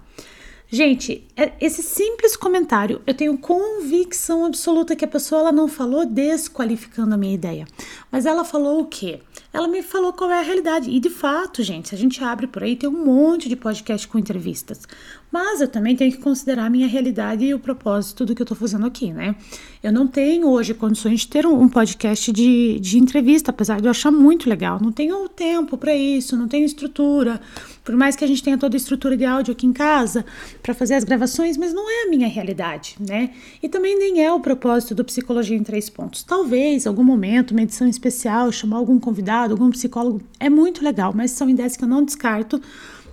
Gente, 0.71 1.27
é, 1.35 1.51
esse 1.59 1.81
simples 1.81 2.37
comentário, 2.37 3.01
eu 3.05 3.13
tenho 3.13 3.37
convicção 3.37 4.45
absoluta 4.45 4.95
que 4.95 5.03
a 5.03 5.07
pessoa 5.07 5.41
ela 5.41 5.51
não 5.51 5.67
falou 5.67 6.05
desqualificando 6.05 7.15
a 7.15 7.17
minha 7.17 7.33
ideia. 7.33 7.65
Mas 8.11 8.25
ela 8.25 8.45
falou 8.45 8.79
o 8.79 8.85
quê? 8.85 9.19
Ela 9.51 9.67
me 9.67 9.81
falou 9.81 10.13
qual 10.13 10.29
é 10.31 10.39
a 10.39 10.43
realidade. 10.43 10.91
E 10.91 10.99
de 10.99 11.09
fato, 11.09 11.63
gente, 11.63 11.89
se 11.89 11.95
a 11.95 11.97
gente 11.97 12.23
abre 12.23 12.45
por 12.45 12.63
aí, 12.63 12.75
tem 12.75 12.87
um 12.87 13.03
monte 13.05 13.49
de 13.49 13.55
podcast 13.55 14.07
com 14.07 14.19
entrevistas. 14.19 14.87
Mas 15.31 15.61
eu 15.61 15.67
também 15.67 15.95
tenho 15.95 16.11
que 16.11 16.17
considerar 16.17 16.65
a 16.65 16.69
minha 16.69 16.87
realidade 16.87 17.45
e 17.45 17.53
o 17.53 17.59
propósito 17.59 18.25
do 18.25 18.33
que 18.33 18.41
eu 18.41 18.45
tô 18.45 18.55
fazendo 18.55 18.85
aqui, 18.85 19.13
né? 19.13 19.35
Eu 19.81 19.93
não 19.93 20.07
tenho 20.07 20.47
hoje 20.47 20.73
condições 20.73 21.21
de 21.21 21.27
ter 21.27 21.45
um, 21.45 21.61
um 21.61 21.69
podcast 21.69 22.31
de, 22.31 22.79
de 22.79 22.97
entrevista, 22.97 23.51
apesar 23.51 23.79
de 23.79 23.87
eu 23.87 23.91
achar 23.91 24.11
muito 24.11 24.49
legal. 24.49 24.79
Não 24.81 24.91
tenho 24.91 25.29
tempo 25.29 25.77
para 25.77 25.95
isso, 25.95 26.35
não 26.35 26.47
tenho 26.47 26.65
estrutura. 26.65 27.39
Por 27.83 27.95
mais 27.95 28.15
que 28.15 28.23
a 28.23 28.27
gente 28.27 28.41
tenha 28.41 28.57
toda 28.57 28.75
a 28.75 28.77
estrutura 28.77 29.15
de 29.15 29.23
áudio 29.23 29.51
aqui 29.51 29.67
em 29.67 29.73
casa 29.73 30.25
para 30.63 30.73
fazer 30.73 30.95
as 30.95 31.03
gravações, 31.03 31.57
mas 31.57 31.73
não 31.73 31.89
é 31.89 32.07
a 32.07 32.09
minha 32.09 32.27
realidade, 32.27 32.95
né? 32.99 33.29
E 33.61 33.69
também 33.69 33.97
nem 33.97 34.23
é 34.23 34.33
o 34.33 34.39
propósito 34.39 34.95
do 34.95 35.05
Psicologia 35.05 35.55
em 35.55 35.63
Três 35.63 35.89
Pontos. 35.89 36.23
Talvez, 36.23 36.87
algum 36.87 37.03
momento, 37.03 37.51
uma 37.51 37.61
edição 37.61 37.87
especial, 37.87 38.51
chamar 38.51 38.77
algum 38.77 38.99
convidado, 38.99 39.53
algum 39.53 39.69
psicólogo, 39.69 40.21
é 40.39 40.49
muito 40.49 40.83
legal, 40.83 41.13
mas 41.15 41.31
são 41.31 41.49
ideias 41.49 41.77
que 41.77 41.83
eu 41.83 41.87
não 41.87 42.03
descarto 42.03 42.59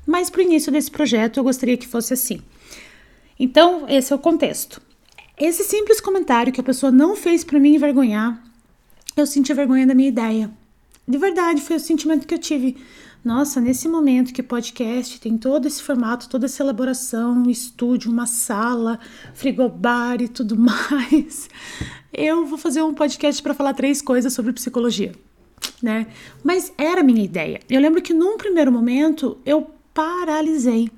mas 0.07 0.31
para 0.31 0.41
o 0.41 0.45
início 0.45 0.71
desse 0.71 0.91
projeto 0.91 1.39
eu 1.39 1.45
gostaria 1.45 1.77
que 1.77 1.87
fosse 1.87 2.15
assim. 2.15 2.41
Então, 3.39 3.87
esse 3.89 4.13
é 4.13 4.17
o 4.17 4.19
contexto. 4.19 4.81
Esse 5.39 5.65
simples 5.65 6.01
comentário 6.01 6.53
que 6.53 6.61
a 6.61 6.65
pessoa 6.65 6.91
não 6.91 7.15
fez 7.15 7.45
para 7.45 7.61
me 7.61 7.75
envergonhar, 7.75 8.43
eu 9.17 9.27
senti 9.27 9.53
vergonha 9.53 9.87
da 9.87 9.95
minha 9.95 10.09
ideia. 10.09 10.51
De 11.07 11.19
verdade, 11.19 11.61
foi 11.61 11.77
o 11.77 11.81
sentimento 11.81 12.27
que 12.27 12.35
eu 12.35 12.39
tive. 12.39 12.77
Nossa, 13.25 13.61
nesse 13.61 13.89
momento 13.89 14.33
que 14.33 14.43
podcast 14.43 15.21
tem 15.21 15.37
todo 15.37 15.67
esse 15.67 15.83
formato, 15.83 16.29
toda 16.29 16.47
essa 16.47 16.63
elaboração, 16.63 17.43
estúdio, 17.51 18.11
uma 18.11 18.27
sala, 18.27 19.01
frigobar 19.35 20.23
e 20.23 20.29
tudo 20.29 20.57
mais, 20.59 21.51
eu 22.13 22.47
vou 22.47 22.57
fazer 22.57 22.83
um 22.83 22.95
podcast 22.95 23.43
para 23.43 23.53
falar 23.53 23.75
três 23.75 24.01
coisas 24.01 24.33
sobre 24.33 24.53
psicologia, 24.53 25.13
né? 25.83 26.07
Mas 26.45 26.73
era 26.79 27.01
a 27.01 27.05
minha 27.05 27.25
ideia. 27.25 27.61
Eu 27.69 27.81
lembro 27.81 28.01
que 28.01 28.15
num 28.15 28.37
primeiro 28.37 28.71
momento 28.71 29.39
eu 29.45 29.76
paralisei. 29.97 30.91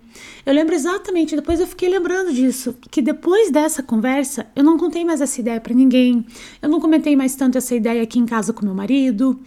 Eu 0.45 0.53
lembro 0.53 0.75
exatamente, 0.75 1.37
depois 1.37 1.61
eu 1.61 1.69
fiquei 1.69 1.89
lembrando 1.89 2.33
disso, 2.35 2.75
que 2.91 3.01
depois 3.01 3.49
dessa 3.49 3.81
conversa, 3.81 4.47
eu 4.57 4.65
não 4.65 4.77
contei 4.77 5.05
mais 5.05 5.21
essa 5.21 5.41
ideia 5.41 5.61
para 5.61 5.73
ninguém, 5.73 6.27
eu 6.61 6.69
não 6.69 6.81
comentei 6.81 7.15
mais 7.15 7.37
tanto 7.37 7.57
essa 7.57 7.77
ideia 7.77 8.03
aqui 8.03 8.19
em 8.19 8.27
casa 8.27 8.53
com 8.53 8.65
meu 8.65 8.75
marido, 8.75 9.39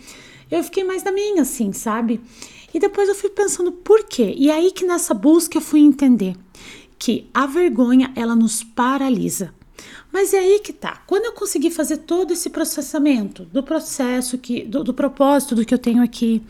eu 0.50 0.64
fiquei 0.64 0.86
mais 0.86 1.04
na 1.04 1.12
minha, 1.12 1.42
assim, 1.42 1.74
sabe? 1.74 2.22
E 2.74 2.80
depois 2.80 3.10
eu 3.10 3.16
fui 3.16 3.30
pensando 3.30 3.74
por 3.74 4.06
quê? 4.06 4.34
E 4.38 4.50
aí 4.50 4.72
que 4.72 4.86
nessa 4.86 5.14
busca 5.14 5.58
eu 5.58 5.62
fui 5.62 5.82
entender 5.82 6.38
que 6.98 7.30
a 7.34 7.46
vergonha, 7.46 8.14
ela 8.16 8.36
nos 8.36 8.64
paralisa. 8.64 9.54
Mas 10.12 10.34
é 10.34 10.40
aí 10.40 10.60
que 10.60 10.74
tá. 10.74 11.02
Quando 11.08 11.26
eu 11.26 11.34
consegui 11.34 11.72
fazer 11.72 11.98
todo 11.98 12.34
esse 12.34 12.50
processamento 12.50 13.46
do 13.46 13.64
processo 13.64 14.38
que, 14.38 14.64
do, 14.64 14.84
do 14.84 14.94
propósito 14.94 15.56
do 15.56 15.66
que 15.66 15.74
eu 15.74 15.78
tenho 15.78 16.04
aqui, 16.04 16.42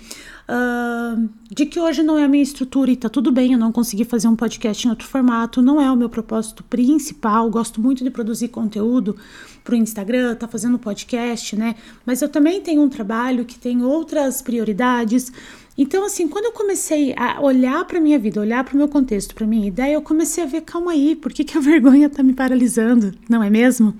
uh, 0.49 1.29
de 1.49 1.65
que 1.65 1.79
hoje 1.79 2.01
não 2.01 2.17
é 2.17 2.23
a 2.23 2.27
minha 2.27 2.43
estrutura 2.43 2.91
e 2.91 2.95
tá 2.95 3.07
tudo 3.07 3.31
bem, 3.31 3.53
eu 3.53 3.59
não 3.59 3.71
consegui 3.71 4.03
fazer 4.03 4.27
um 4.27 4.35
podcast 4.35 4.85
em 4.85 4.89
outro 4.89 5.07
formato, 5.07 5.61
não 5.61 5.79
é 5.79 5.91
o 5.91 5.95
meu 5.95 6.09
propósito 6.09 6.63
principal. 6.63 7.49
Gosto 7.49 7.79
muito 7.79 8.03
de 8.03 8.09
produzir 8.09 8.47
conteúdo 8.47 9.15
para 9.63 9.75
o 9.75 9.77
Instagram, 9.77 10.35
tá 10.35 10.47
fazendo 10.47 10.79
podcast, 10.79 11.55
né? 11.55 11.75
Mas 12.05 12.21
eu 12.21 12.29
também 12.29 12.61
tenho 12.61 12.81
um 12.81 12.89
trabalho 12.89 13.45
que 13.45 13.59
tem 13.59 13.83
outras 13.83 14.41
prioridades. 14.41 15.31
Então, 15.77 16.05
assim, 16.05 16.27
quando 16.27 16.45
eu 16.45 16.51
comecei 16.51 17.13
a 17.15 17.39
olhar 17.39 17.85
para 17.85 17.99
minha 17.99 18.19
vida, 18.19 18.41
olhar 18.41 18.63
para 18.63 18.73
o 18.73 18.77
meu 18.77 18.89
contexto, 18.89 19.33
para 19.33 19.47
minha 19.47 19.67
ideia, 19.67 19.93
eu 19.93 20.01
comecei 20.01 20.43
a 20.43 20.47
ver, 20.47 20.61
calma 20.61 20.91
aí, 20.91 21.15
por 21.15 21.31
que, 21.31 21.45
que 21.45 21.57
a 21.57 21.61
vergonha 21.61 22.07
está 22.07 22.21
me 22.21 22.33
paralisando, 22.33 23.13
não 23.29 23.41
é 23.41 23.49
mesmo? 23.49 23.93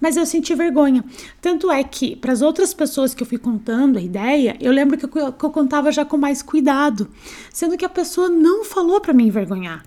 Mas 0.00 0.16
eu 0.16 0.26
senti 0.26 0.52
vergonha. 0.54 1.04
Tanto 1.40 1.70
é 1.70 1.82
que, 1.84 2.16
para 2.16 2.32
as 2.32 2.42
outras 2.42 2.74
pessoas 2.74 3.14
que 3.14 3.22
eu 3.22 3.26
fui 3.26 3.38
contando 3.38 3.98
a 3.98 4.02
ideia, 4.02 4.56
eu 4.60 4.72
lembro 4.72 4.98
que 4.98 5.04
eu, 5.04 5.32
que 5.32 5.44
eu 5.44 5.50
contava 5.50 5.92
já 5.92 6.04
com 6.04 6.16
mais 6.16 6.42
cuidado, 6.42 7.08
sendo 7.52 7.76
que 7.76 7.84
a 7.84 7.88
pessoa 7.88 8.28
não 8.28 8.64
falou 8.64 9.00
para 9.00 9.12
me 9.12 9.24
envergonhar. 9.24 9.84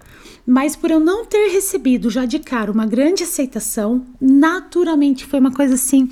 Mas 0.47 0.75
por 0.75 0.89
eu 0.89 0.99
não 0.99 1.25
ter 1.25 1.49
recebido 1.49 2.09
já 2.09 2.23
de 2.23 2.39
cara 2.39 2.71
uma 2.71 2.85
grande 2.85 3.23
aceitação, 3.23 4.05
naturalmente 4.21 5.25
foi 5.25 5.39
uma 5.39 5.51
coisa 5.51 5.73
assim, 5.73 6.07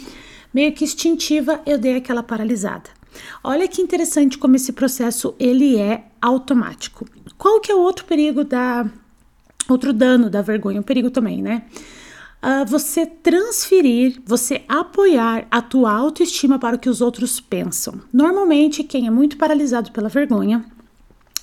meio 0.53 0.73
que 0.73 0.83
instintiva, 0.83 1.61
eu 1.65 1.77
dei 1.77 1.95
aquela 1.95 2.23
paralisada. 2.23 3.02
Olha 3.43 3.67
que 3.67 3.81
interessante 3.81 4.37
como 4.37 4.55
esse 4.55 4.71
processo 4.71 5.35
ele 5.39 5.77
é 5.77 6.05
automático. 6.21 7.05
Qual 7.37 7.59
que 7.59 7.71
é 7.71 7.75
o 7.75 7.79
outro 7.79 8.05
perigo 8.05 8.43
da 8.43 8.85
outro 9.69 9.93
dano 9.93 10.29
da 10.29 10.41
vergonha, 10.41 10.81
o 10.81 10.83
perigo 10.83 11.09
também, 11.09 11.41
né? 11.41 11.63
Uh, 12.41 12.65
você 12.65 13.05
transferir, 13.05 14.21
você 14.25 14.63
apoiar 14.67 15.47
a 15.49 15.61
tua 15.61 15.93
autoestima 15.93 16.59
para 16.59 16.75
o 16.75 16.79
que 16.79 16.89
os 16.89 16.99
outros 16.99 17.39
pensam. 17.39 18.01
Normalmente, 18.11 18.83
quem 18.83 19.07
é 19.07 19.09
muito 19.09 19.37
paralisado 19.37 19.91
pela 19.93 20.09
vergonha 20.09 20.65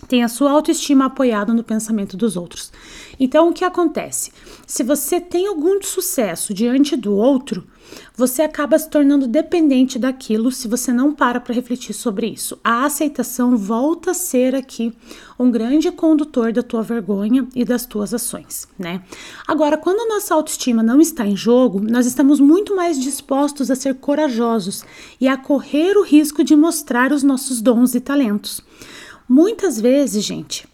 tem 0.06 0.22
a 0.22 0.28
sua 0.28 0.50
autoestima 0.50 1.06
apoiada 1.06 1.52
no 1.52 1.64
pensamento 1.64 2.16
dos 2.16 2.36
outros. 2.36 2.72
Então, 3.18 3.48
o 3.48 3.52
que 3.52 3.64
acontece? 3.64 4.32
Se 4.66 4.82
você 4.82 5.20
tem 5.20 5.46
algum 5.46 5.82
sucesso 5.82 6.54
diante 6.54 6.96
do 6.96 7.14
outro, 7.14 7.66
você 8.14 8.42
acaba 8.42 8.78
se 8.78 8.88
tornando 8.88 9.26
dependente 9.26 9.98
daquilo 9.98 10.52
se 10.52 10.68
você 10.68 10.92
não 10.92 11.12
para 11.12 11.40
para 11.40 11.54
refletir 11.54 11.92
sobre 11.92 12.28
isso. 12.28 12.58
A 12.62 12.84
aceitação 12.84 13.56
volta 13.56 14.12
a 14.12 14.14
ser 14.14 14.54
aqui 14.54 14.92
um 15.38 15.50
grande 15.50 15.90
condutor 15.90 16.52
da 16.52 16.62
tua 16.62 16.82
vergonha 16.82 17.46
e 17.54 17.64
das 17.64 17.86
tuas 17.86 18.12
ações, 18.12 18.68
né? 18.78 19.02
Agora, 19.46 19.76
quando 19.76 20.00
a 20.00 20.14
nossa 20.14 20.34
autoestima 20.34 20.82
não 20.82 21.00
está 21.00 21.26
em 21.26 21.36
jogo, 21.36 21.80
nós 21.80 22.06
estamos 22.06 22.38
muito 22.40 22.76
mais 22.76 22.98
dispostos 22.98 23.70
a 23.70 23.74
ser 23.74 23.94
corajosos 23.94 24.84
e 25.20 25.26
a 25.26 25.36
correr 25.36 25.96
o 25.96 26.04
risco 26.04 26.44
de 26.44 26.54
mostrar 26.54 27.12
os 27.12 27.22
nossos 27.22 27.60
dons 27.60 27.94
e 27.94 28.00
talentos. 28.00 28.62
Muitas 29.32 29.80
vezes, 29.80 30.24
gente, 30.24 30.66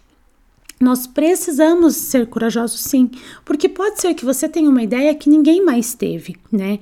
Nós 0.79 1.07
precisamos 1.07 1.95
ser 1.95 2.27
corajosos, 2.27 2.79
sim, 2.81 3.09
porque 3.45 3.67
pode 3.69 3.99
ser 4.01 4.13
que 4.13 4.25
você 4.25 4.47
tenha 4.49 4.69
uma 4.69 4.81
ideia 4.83 5.13
que 5.15 5.29
ninguém 5.29 5.63
mais 5.63 5.93
teve, 5.95 6.35
né? 6.51 6.79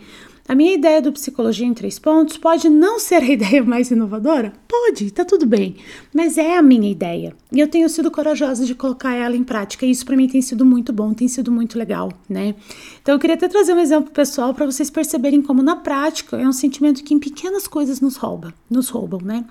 A 0.47 0.53
minha 0.53 0.73
ideia 0.73 1.01
do 1.01 1.11
Psicologia 1.11 1.65
em 1.65 1.73
Três 1.73 1.97
Pontos 1.97 2.37
pode 2.37 2.69
não 2.69 2.99
ser 2.99 3.23
a 3.23 3.25
ideia 3.31 3.63
mais 3.63 3.91
inovadora? 3.91 4.53
Pode, 4.67 5.11
tá 5.11 5.25
tudo 5.25 5.45
bem, 5.45 5.75
mas 6.13 6.37
é 6.37 6.57
a 6.57 6.61
minha 6.61 6.89
ideia 6.91 7.33
e 7.51 7.59
eu 7.59 7.67
tenho 7.67 7.89
sido 7.89 8.11
corajosa 8.11 8.65
de 8.65 8.75
colocar 8.75 9.13
ela 9.13 9.35
em 9.35 9.43
prática 9.43 9.85
e 9.85 9.91
isso 9.91 10.05
para 10.05 10.15
mim 10.17 10.27
tem 10.27 10.41
sido 10.41 10.65
muito 10.65 10.93
bom, 10.93 11.13
tem 11.13 11.27
sido 11.27 11.51
muito 11.51 11.79
legal, 11.79 12.11
né? 12.29 12.53
Então 13.01 13.15
eu 13.15 13.19
queria 13.19 13.35
até 13.35 13.47
trazer 13.47 13.73
um 13.73 13.79
exemplo 13.79 14.11
pessoal 14.11 14.53
para 14.53 14.65
vocês 14.65 14.89
perceberem 14.89 15.41
como 15.41 15.63
na 15.63 15.75
prática 15.75 16.37
é 16.37 16.47
um 16.47 16.53
sentimento 16.53 17.03
que 17.03 17.13
em 17.13 17.19
pequenas 17.19 17.67
coisas 17.67 17.99
nos 17.99 18.17
rouba, 18.17 18.53
nos 18.69 18.89
roubam, 18.89 19.21
né? 19.21 19.45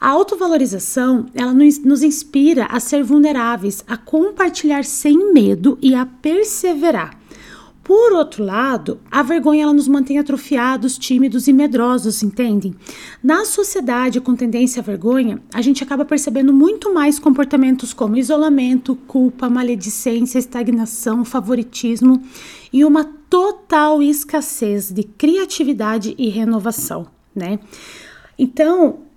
A 0.00 0.10
autovalorização, 0.10 1.26
ela 1.34 1.52
nos 1.52 2.02
inspira 2.02 2.66
a 2.66 2.78
ser 2.78 3.02
vulneráveis, 3.02 3.84
a 3.86 3.96
compartilhar 3.96 4.84
sem 4.84 5.32
medo 5.32 5.76
e 5.82 5.94
a 5.94 6.06
perseverar. 6.06 7.18
Por 7.82 8.12
outro 8.12 8.44
lado, 8.44 9.00
a 9.10 9.22
vergonha 9.22 9.62
ela 9.62 9.72
nos 9.72 9.88
mantém 9.88 10.18
atrofiados, 10.18 10.98
tímidos 10.98 11.48
e 11.48 11.54
medrosos, 11.54 12.22
entendem? 12.22 12.74
Na 13.24 13.46
sociedade 13.46 14.20
com 14.20 14.36
tendência 14.36 14.80
à 14.80 14.84
vergonha, 14.84 15.42
a 15.54 15.62
gente 15.62 15.82
acaba 15.82 16.04
percebendo 16.04 16.52
muito 16.52 16.92
mais 16.92 17.18
comportamentos 17.18 17.94
como 17.94 18.18
isolamento, 18.18 18.94
culpa, 19.06 19.48
maledicência, 19.48 20.38
estagnação, 20.38 21.24
favoritismo 21.24 22.22
e 22.70 22.84
uma 22.84 23.04
total 23.04 24.02
escassez 24.02 24.92
de 24.92 25.02
criatividade 25.02 26.14
e 26.18 26.28
renovação, 26.28 27.06
né? 27.34 27.58
Então, 28.38 29.07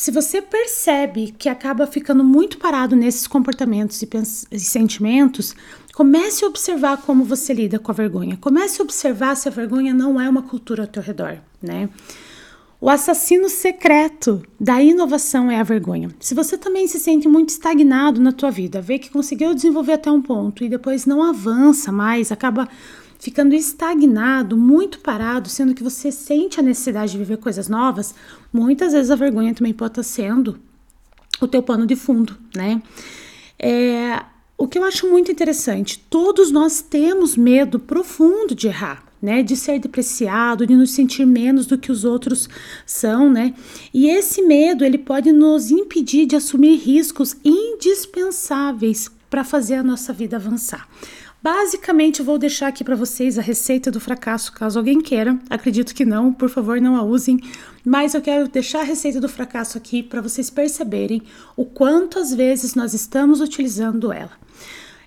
se 0.00 0.10
você 0.10 0.40
percebe 0.40 1.34
que 1.36 1.48
acaba 1.48 1.86
ficando 1.86 2.22
muito 2.22 2.58
parado 2.58 2.94
nesses 2.94 3.26
comportamentos 3.26 4.00
e, 4.02 4.08
e, 4.52 4.60
sentimentos, 4.60 5.54
comece 5.94 6.44
a 6.44 6.48
observar 6.48 6.98
como 6.98 7.24
você 7.24 7.52
lida 7.52 7.78
com 7.78 7.90
a 7.90 7.94
vergonha. 7.94 8.38
Comece 8.40 8.80
a 8.80 8.84
observar 8.84 9.36
se 9.36 9.48
a 9.48 9.50
vergonha 9.50 9.92
não 9.92 10.20
é 10.20 10.28
uma 10.28 10.42
cultura 10.42 10.84
ao 10.84 10.88
teu 10.88 11.02
redor, 11.02 11.38
né? 11.60 11.88
O 12.80 12.88
assassino 12.88 13.48
secreto 13.48 14.40
da 14.60 14.80
inovação 14.80 15.50
é 15.50 15.58
a 15.58 15.64
vergonha. 15.64 16.10
Se 16.20 16.32
você 16.32 16.56
também 16.56 16.86
se 16.86 17.00
sente 17.00 17.26
muito 17.26 17.48
estagnado 17.48 18.20
na 18.20 18.30
tua 18.30 18.52
vida, 18.52 18.80
vê 18.80 19.00
que 19.00 19.10
conseguiu 19.10 19.52
desenvolver 19.52 19.94
até 19.94 20.12
um 20.12 20.22
ponto 20.22 20.62
e 20.62 20.68
depois 20.68 21.04
não 21.04 21.20
avança 21.20 21.90
mais, 21.90 22.30
acaba 22.30 22.68
ficando 23.18 23.54
estagnado, 23.54 24.56
muito 24.56 25.00
parado, 25.00 25.48
sendo 25.48 25.74
que 25.74 25.82
você 25.82 26.12
sente 26.12 26.60
a 26.60 26.62
necessidade 26.62 27.12
de 27.12 27.18
viver 27.18 27.38
coisas 27.38 27.68
novas, 27.68 28.14
muitas 28.52 28.92
vezes 28.92 29.10
a 29.10 29.16
vergonha 29.16 29.54
também 29.54 29.74
pode 29.74 29.92
estar 29.92 30.02
sendo 30.02 30.58
o 31.40 31.46
teu 31.46 31.62
pano 31.62 31.86
de 31.86 31.96
fundo, 31.96 32.36
né? 32.54 32.82
É, 33.58 34.22
o 34.56 34.66
que 34.66 34.78
eu 34.78 34.84
acho 34.84 35.08
muito 35.08 35.30
interessante, 35.30 35.98
todos 36.10 36.50
nós 36.50 36.80
temos 36.80 37.36
medo 37.36 37.78
profundo 37.78 38.54
de 38.54 38.68
errar, 38.68 39.04
né, 39.20 39.42
de 39.42 39.56
ser 39.56 39.80
depreciado, 39.80 40.64
de 40.64 40.76
nos 40.76 40.92
sentir 40.92 41.26
menos 41.26 41.66
do 41.66 41.76
que 41.76 41.90
os 41.90 42.04
outros 42.04 42.48
são, 42.86 43.30
né? 43.30 43.52
E 43.92 44.08
esse 44.08 44.42
medo, 44.42 44.84
ele 44.84 44.98
pode 44.98 45.32
nos 45.32 45.72
impedir 45.72 46.24
de 46.24 46.36
assumir 46.36 46.76
riscos 46.76 47.36
indispensáveis 47.44 49.10
para 49.28 49.44
fazer 49.44 49.74
a 49.74 49.82
nossa 49.82 50.12
vida 50.12 50.36
avançar. 50.36 50.88
Basicamente, 51.40 52.18
eu 52.18 52.26
vou 52.26 52.36
deixar 52.36 52.66
aqui 52.66 52.82
para 52.82 52.96
vocês 52.96 53.38
a 53.38 53.42
receita 53.42 53.92
do 53.92 54.00
fracasso, 54.00 54.52
caso 54.52 54.76
alguém 54.76 55.00
queira. 55.00 55.38
Acredito 55.48 55.94
que 55.94 56.04
não, 56.04 56.32
por 56.32 56.50
favor, 56.50 56.80
não 56.80 56.96
a 56.96 57.02
usem. 57.02 57.38
Mas 57.84 58.14
eu 58.14 58.20
quero 58.20 58.48
deixar 58.48 58.80
a 58.80 58.84
receita 58.84 59.20
do 59.20 59.28
fracasso 59.28 59.78
aqui 59.78 60.02
para 60.02 60.20
vocês 60.20 60.50
perceberem 60.50 61.22
o 61.56 61.64
quanto 61.64 62.18
às 62.18 62.34
vezes 62.34 62.74
nós 62.74 62.92
estamos 62.92 63.40
utilizando 63.40 64.12
ela. 64.12 64.32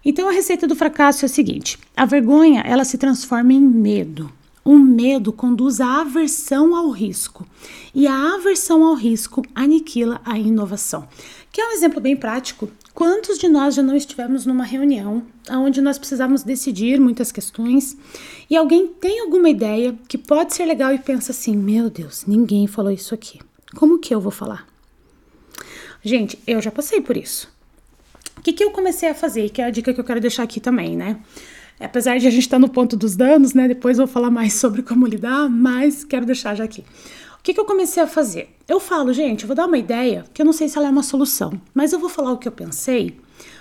Então, 0.06 0.30
a 0.30 0.32
receita 0.32 0.66
do 0.66 0.76
fracasso 0.76 1.26
é 1.26 1.28
a 1.28 1.30
seguinte: 1.30 1.78
a 1.98 2.06
vergonha 2.06 2.62
ela 2.62 2.86
se 2.86 2.98
transforma 2.98 3.52
em 3.52 3.60
medo. 3.60 4.32
O 4.64 4.78
medo 4.78 5.34
conduz 5.34 5.82
à 5.82 6.02
aversão 6.02 6.76
ao 6.76 6.92
risco, 6.92 7.48
e 7.96 8.06
a 8.08 8.36
aversão 8.36 8.84
ao 8.84 8.94
risco 8.94 9.42
aniquila 9.56 10.22
a 10.24 10.38
inovação. 10.38 11.08
Que 11.52 11.62
é 11.62 11.68
um 11.68 11.72
exemplo 11.72 12.00
bem 12.00 12.16
prático 12.16 12.72
Quantos 12.94 13.38
de 13.38 13.48
nós 13.48 13.76
já 13.76 13.82
não 13.82 13.96
estivemos 13.96 14.46
numa 14.46 14.66
reunião 14.66 15.24
onde 15.50 15.82
nós 15.82 15.98
precisávamos 15.98 16.44
decidir 16.44 17.00
muitas 17.00 17.32
questões 17.32 17.98
e 18.50 18.56
alguém 18.56 18.88
tem 18.88 19.22
alguma 19.22 19.50
ideia 19.50 19.98
que 20.10 20.18
pode 20.18 20.54
ser 20.54 20.66
legal 20.66 20.94
e 20.94 21.00
pensa 21.00 21.32
assim: 21.32 21.56
meu 21.56 21.90
Deus, 21.90 22.26
ninguém 22.28 22.68
falou 22.68 22.92
isso 22.92 23.14
aqui. 23.14 23.40
Como 23.76 23.98
que 23.98 24.14
eu 24.14 24.20
vou 24.20 24.32
falar? 24.32 24.68
Gente, 26.04 26.38
eu 26.46 26.62
já 26.62 26.70
passei 26.70 27.00
por 27.00 27.16
isso. 27.16 27.48
O 28.38 28.42
que, 28.42 28.52
que 28.52 28.64
eu 28.64 28.72
comecei 28.72 29.08
a 29.08 29.16
fazer? 29.16 29.50
Que 29.50 29.62
é 29.62 29.66
a 29.66 29.70
dica 29.70 29.94
que 29.94 30.00
eu 30.00 30.04
quero 30.04 30.20
deixar 30.20 30.44
aqui 30.44 30.60
também, 30.60 30.98
né? 30.98 31.18
Apesar 31.80 32.18
de 32.20 32.28
a 32.28 32.30
gente 32.30 32.44
estar 32.44 32.60
no 32.60 32.70
ponto 32.70 32.98
dos 32.98 33.16
danos, 33.16 33.54
né? 33.54 33.68
Depois 33.68 33.98
eu 33.98 34.06
vou 34.06 34.14
falar 34.14 34.30
mais 34.30 34.54
sobre 34.54 34.82
como 34.82 35.08
lidar, 35.08 35.50
mas 35.50 36.04
quero 36.04 36.26
deixar 36.26 36.56
já 36.56 36.66
aqui. 36.66 36.84
O 37.42 37.44
que, 37.44 37.56
que 37.56 37.60
eu 37.60 37.66
comecei 37.66 38.04
a 38.04 38.06
fazer? 38.06 38.56
Eu 38.68 38.80
falo, 38.80 39.12
gente, 39.12 39.42
eu 39.42 39.48
vou 39.48 39.56
dar 39.56 39.66
uma 39.66 39.80
ideia, 39.80 40.24
que 40.32 40.44
eu 40.44 40.46
não 40.46 40.54
sei 40.54 40.70
se 40.70 40.78
ela 40.78 40.86
é 40.86 40.92
uma 40.92 41.02
solução, 41.02 41.60
mas 41.74 41.92
eu 41.92 41.98
vou 41.98 42.08
falar 42.08 42.32
o 42.32 42.38
que 42.38 42.48
eu 42.48 42.52
pensei, 42.52 43.18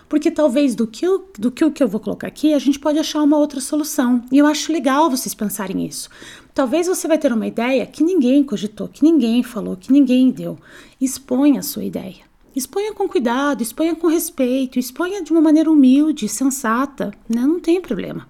porque 0.07 0.31
talvez 0.31 0.75
do 0.75 0.87
que, 0.87 1.07
eu, 1.07 1.25
do 1.39 1.51
que 1.51 1.65
o 1.65 1.73
que 1.73 1.83
eu 1.83 1.89
vou 1.89 1.99
colocar 1.99 2.27
aqui, 2.27 2.53
a 2.53 2.59
gente 2.59 2.79
pode 2.79 2.99
achar 2.99 3.23
uma 3.23 3.39
outra 3.39 3.59
solução. 3.59 4.23
E 4.31 4.37
eu 4.37 4.45
acho 4.45 4.71
legal 4.71 5.11
vocês 5.11 5.35
pensarem 5.35 5.87
isso. 5.87 6.11
Talvez 6.53 6.89
você 6.89 7.09
vai 7.09 7.17
ter 7.17 7.33
uma 7.33 7.47
ideia 7.47 7.87
que 7.87 8.05
ninguém 8.05 8.45
cogitou, 8.45 8.87
que 8.87 9.03
ninguém 9.03 9.43
falou, 9.43 9.79
que 9.79 9.91
ninguém 9.91 10.31
deu. 10.31 10.59
Exponha 11.01 11.61
a 11.61 11.63
sua 11.63 11.83
ideia. 11.83 12.29
Exponha 12.55 12.93
com 12.93 13.09
cuidado, 13.09 13.63
exponha 13.63 13.97
com 13.97 14.09
respeito, 14.09 14.79
exponha 14.79 15.25
de 15.25 15.33
uma 15.33 15.41
maneira 15.41 15.71
humilde, 15.71 16.29
sensata, 16.29 17.13
né? 17.27 17.41
Não 17.41 17.59
tem 17.59 17.81
problema. 17.81 18.29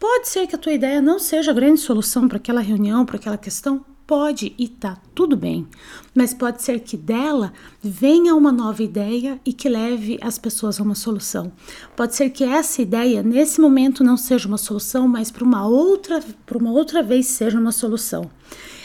Pode 0.00 0.28
ser 0.28 0.48
que 0.48 0.56
a 0.56 0.58
tua 0.58 0.72
ideia 0.72 1.00
não 1.00 1.20
seja 1.20 1.52
a 1.52 1.54
grande 1.54 1.78
solução 1.78 2.26
para 2.26 2.38
aquela 2.38 2.60
reunião, 2.60 3.06
para 3.06 3.16
aquela 3.16 3.38
questão, 3.38 3.84
Pode 4.10 4.52
e 4.58 4.66
tá 4.66 4.98
tudo 5.14 5.36
bem, 5.36 5.68
mas 6.12 6.34
pode 6.34 6.64
ser 6.64 6.80
que 6.80 6.96
dela 6.96 7.52
venha 7.80 8.34
uma 8.34 8.50
nova 8.50 8.82
ideia 8.82 9.40
e 9.46 9.52
que 9.52 9.68
leve 9.68 10.18
as 10.20 10.36
pessoas 10.36 10.80
a 10.80 10.82
uma 10.82 10.96
solução. 10.96 11.52
Pode 11.94 12.16
ser 12.16 12.30
que 12.30 12.42
essa 12.42 12.82
ideia 12.82 13.22
nesse 13.22 13.60
momento 13.60 14.02
não 14.02 14.16
seja 14.16 14.48
uma 14.48 14.58
solução, 14.58 15.06
mas 15.06 15.30
para 15.30 15.44
uma 15.44 15.64
outra, 15.64 16.20
para 16.44 16.58
uma 16.58 16.72
outra 16.72 17.04
vez 17.04 17.26
seja 17.26 17.60
uma 17.60 17.70
solução. 17.70 18.28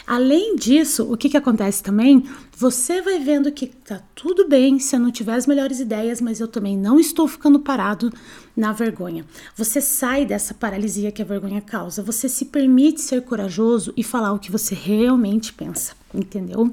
Além 0.07 0.55
disso, 0.55 1.11
o 1.11 1.17
que, 1.17 1.29
que 1.29 1.37
acontece 1.37 1.81
também? 1.81 2.23
Você 2.55 3.01
vai 3.01 3.17
vendo 3.17 3.51
que 3.51 3.65
tá 3.65 4.03
tudo 4.13 4.47
bem 4.47 4.77
se 4.77 4.95
eu 4.95 4.99
não 4.99 5.11
tiver 5.11 5.33
as 5.33 5.47
melhores 5.47 5.79
ideias, 5.79 6.21
mas 6.21 6.39
eu 6.39 6.47
também 6.47 6.77
não 6.77 6.99
estou 6.99 7.27
ficando 7.27 7.59
parado 7.59 8.13
na 8.55 8.71
vergonha. 8.71 9.25
Você 9.55 9.81
sai 9.81 10.23
dessa 10.23 10.53
paralisia 10.53 11.11
que 11.11 11.23
a 11.23 11.25
vergonha 11.25 11.59
causa. 11.59 12.03
Você 12.03 12.29
se 12.29 12.45
permite 12.45 13.01
ser 13.01 13.23
corajoso 13.23 13.93
e 13.97 14.03
falar 14.03 14.31
o 14.31 14.37
que 14.37 14.51
você 14.51 14.75
realmente 14.75 15.51
pensa, 15.51 15.93
entendeu? 16.13 16.71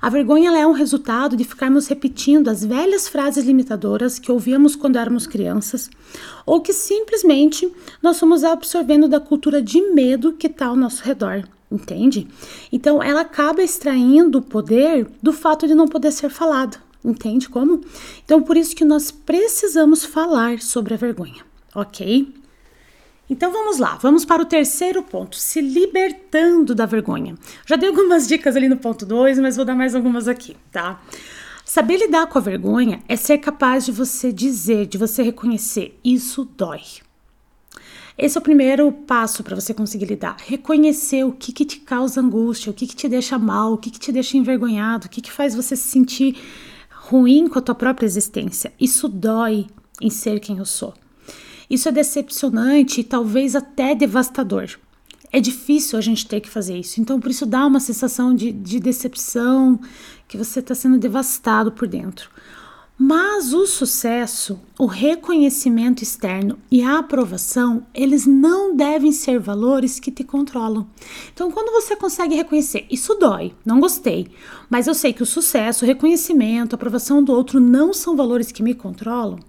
A 0.00 0.08
vergonha 0.08 0.50
é 0.58 0.66
um 0.66 0.72
resultado 0.72 1.36
de 1.36 1.44
ficarmos 1.44 1.86
repetindo 1.88 2.48
as 2.48 2.64
velhas 2.64 3.06
frases 3.06 3.44
limitadoras 3.44 4.18
que 4.18 4.32
ouvíamos 4.32 4.74
quando 4.74 4.96
éramos 4.96 5.26
crianças, 5.26 5.90
ou 6.46 6.62
que 6.62 6.72
simplesmente 6.72 7.70
nós 8.02 8.16
somos 8.16 8.42
absorvendo 8.42 9.06
da 9.06 9.20
cultura 9.20 9.60
de 9.60 9.80
medo 9.92 10.32
que 10.32 10.46
está 10.46 10.66
ao 10.66 10.76
nosso 10.76 11.04
redor 11.04 11.44
entende? 11.74 12.28
Então 12.70 13.02
ela 13.02 13.22
acaba 13.22 13.62
extraindo 13.62 14.38
o 14.38 14.42
poder 14.42 15.06
do 15.22 15.32
fato 15.32 15.66
de 15.66 15.74
não 15.74 15.88
poder 15.88 16.12
ser 16.12 16.28
falado, 16.28 16.78
entende 17.04 17.48
como? 17.48 17.80
Então 18.24 18.42
por 18.42 18.56
isso 18.56 18.76
que 18.76 18.84
nós 18.84 19.10
precisamos 19.10 20.04
falar 20.04 20.60
sobre 20.60 20.94
a 20.94 20.96
vergonha, 20.96 21.44
ok? 21.74 22.32
Então 23.30 23.50
vamos 23.50 23.78
lá, 23.78 23.96
vamos 24.02 24.24
para 24.24 24.42
o 24.42 24.46
terceiro 24.46 25.02
ponto, 25.02 25.36
se 25.36 25.60
libertando 25.60 26.74
da 26.74 26.84
vergonha. 26.84 27.34
Já 27.64 27.76
dei 27.76 27.88
algumas 27.88 28.28
dicas 28.28 28.56
ali 28.56 28.68
no 28.68 28.76
ponto 28.76 29.06
2, 29.06 29.38
mas 29.38 29.56
vou 29.56 29.64
dar 29.64 29.74
mais 29.74 29.94
algumas 29.94 30.28
aqui, 30.28 30.56
tá? 30.70 31.00
Saber 31.64 31.96
lidar 31.96 32.26
com 32.26 32.36
a 32.36 32.42
vergonha 32.42 33.02
é 33.08 33.16
ser 33.16 33.38
capaz 33.38 33.86
de 33.86 33.92
você 33.92 34.30
dizer, 34.30 34.86
de 34.86 34.98
você 34.98 35.22
reconhecer, 35.22 35.98
isso 36.04 36.44
dói. 36.44 36.82
Esse 38.16 38.36
é 38.36 38.40
o 38.40 38.42
primeiro 38.42 38.92
passo 38.92 39.42
para 39.42 39.54
você 39.54 39.72
conseguir 39.72 40.06
lidar. 40.06 40.36
Reconhecer 40.46 41.24
o 41.24 41.32
que, 41.32 41.52
que 41.52 41.64
te 41.64 41.80
causa 41.80 42.20
angústia, 42.20 42.70
o 42.70 42.74
que, 42.74 42.86
que 42.86 42.96
te 42.96 43.08
deixa 43.08 43.38
mal, 43.38 43.72
o 43.72 43.78
que, 43.78 43.90
que 43.90 43.98
te 43.98 44.12
deixa 44.12 44.36
envergonhado, 44.36 45.06
o 45.06 45.10
que, 45.10 45.20
que 45.20 45.32
faz 45.32 45.54
você 45.54 45.74
se 45.74 45.88
sentir 45.88 46.36
ruim 46.90 47.48
com 47.48 47.58
a 47.58 47.62
tua 47.62 47.74
própria 47.74 48.06
existência. 48.06 48.72
Isso 48.78 49.08
dói 49.08 49.66
em 50.00 50.10
ser 50.10 50.40
quem 50.40 50.58
eu 50.58 50.64
sou. 50.64 50.94
Isso 51.68 51.88
é 51.88 51.92
decepcionante 51.92 53.00
e 53.00 53.04
talvez 53.04 53.56
até 53.56 53.94
devastador. 53.94 54.68
É 55.32 55.40
difícil 55.40 55.98
a 55.98 56.02
gente 56.02 56.26
ter 56.26 56.40
que 56.40 56.50
fazer 56.50 56.78
isso. 56.78 57.00
Então, 57.00 57.18
por 57.18 57.30
isso 57.30 57.46
dá 57.46 57.66
uma 57.66 57.80
sensação 57.80 58.34
de, 58.34 58.52
de 58.52 58.78
decepção, 58.78 59.80
que 60.28 60.36
você 60.36 60.60
está 60.60 60.74
sendo 60.74 60.98
devastado 60.98 61.72
por 61.72 61.88
dentro. 61.88 62.30
Mas 63.04 63.52
o 63.52 63.66
sucesso, 63.66 64.60
o 64.78 64.86
reconhecimento 64.86 66.04
externo 66.04 66.56
e 66.70 66.84
a 66.84 67.00
aprovação, 67.00 67.84
eles 67.92 68.28
não 68.28 68.76
devem 68.76 69.10
ser 69.10 69.40
valores 69.40 69.98
que 69.98 70.12
te 70.12 70.22
controlam. 70.22 70.86
Então, 71.32 71.50
quando 71.50 71.72
você 71.72 71.96
consegue 71.96 72.36
reconhecer, 72.36 72.86
isso 72.88 73.16
dói, 73.16 73.56
não 73.64 73.80
gostei, 73.80 74.28
mas 74.70 74.86
eu 74.86 74.94
sei 74.94 75.12
que 75.12 75.20
o 75.20 75.26
sucesso, 75.26 75.84
o 75.84 75.88
reconhecimento, 75.88 76.74
a 76.74 76.76
aprovação 76.76 77.24
do 77.24 77.32
outro 77.32 77.58
não 77.58 77.92
são 77.92 78.14
valores 78.14 78.52
que 78.52 78.62
me 78.62 78.72
controlam, 78.72 79.40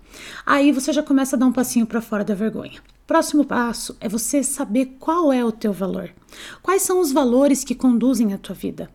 aí 0.44 0.72
você 0.72 0.92
já 0.92 1.04
começa 1.04 1.36
a 1.36 1.40
dar 1.40 1.46
um 1.46 1.54
passinho 1.54 1.86
para 1.86 2.02
fora 2.02 2.24
da 2.24 2.34
vergonha. 2.34 2.82
Próximo 3.06 3.46
passo 3.46 3.96
é 4.00 4.10
você 4.10 4.42
saber 4.42 4.96
qual 5.00 5.32
é 5.32 5.46
o 5.46 5.52
teu 5.52 5.72
valor. 5.72 6.10
Quais 6.64 6.82
são 6.82 7.00
os 7.00 7.12
valores 7.12 7.64
que 7.64 7.76
conduzem 7.76 8.34
a 8.34 8.38
tua 8.40 8.56
vida? 8.56 8.90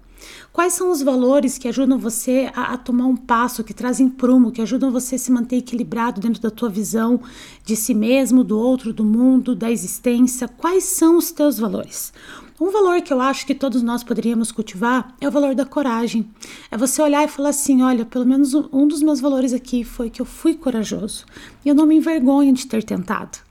Quais 0.52 0.72
são 0.72 0.90
os 0.90 1.02
valores 1.02 1.58
que 1.58 1.68
ajudam 1.68 1.98
você 1.98 2.50
a, 2.54 2.74
a, 2.74 2.76
tomar 2.76 3.06
um 3.06 3.16
passo, 3.16 3.64
que 3.64 3.74
trazem 3.74 4.08
prumo, 4.08 4.50
que 4.50 4.62
ajudam 4.62 4.90
você 4.90 5.14
a 5.14 5.18
se 5.18 5.30
manter 5.30 5.56
equilibrado 5.56 6.20
dentro 6.20 6.42
da 6.42 6.50
tua 6.50 6.68
visão 6.68 7.20
de 7.64 7.76
si 7.76 7.94
mesmo, 7.94 8.42
do 8.42 8.58
outro, 8.58 8.92
do 8.92 9.04
mundo, 9.04 9.54
da 9.54 9.70
existência? 9.70 10.48
Quais 10.48 10.84
são 10.84 11.16
os 11.16 11.30
teus 11.30 11.58
valores? 11.58 12.12
Um 12.60 12.72
valor 12.72 13.00
que 13.02 13.12
eu 13.12 13.20
acho 13.20 13.46
que 13.46 13.54
todos 13.54 13.82
nós 13.82 14.02
poderíamos 14.02 14.50
cultivar 14.50 15.14
é 15.20 15.28
o 15.28 15.30
valor 15.30 15.54
da 15.54 15.64
coragem. 15.64 16.28
É 16.72 16.76
você 16.76 17.00
olhar 17.00 17.24
e 17.24 17.28
falar 17.28 17.50
assim: 17.50 17.82
olha, 17.82 18.04
pelo 18.04 18.26
menos 18.26 18.52
um 18.52 18.88
dos 18.88 19.00
meus 19.00 19.20
valores 19.20 19.52
aqui 19.52 19.84
foi 19.84 20.10
que 20.10 20.20
eu 20.20 20.26
fui 20.26 20.56
corajoso 20.56 21.24
e 21.64 21.68
eu 21.68 21.74
não 21.74 21.86
me 21.86 21.96
envergonho 21.96 22.52
de 22.52 22.66
ter 22.66 22.82
tentado. 22.82 23.47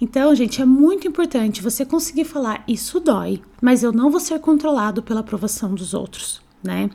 Então, 0.00 0.34
gente, 0.34 0.60
é 0.60 0.64
muito 0.64 1.06
importante 1.06 1.62
você 1.62 1.84
conseguir 1.84 2.24
falar: 2.24 2.64
isso 2.66 3.00
dói, 3.00 3.40
mas 3.60 3.82
eu 3.82 3.92
não 3.92 4.10
vou 4.10 4.20
ser 4.20 4.38
controlado 4.40 5.02
pela 5.02 5.20
aprovação 5.20 5.74
dos 5.74 5.94
outros. 5.94 6.44
Né? 6.64 6.90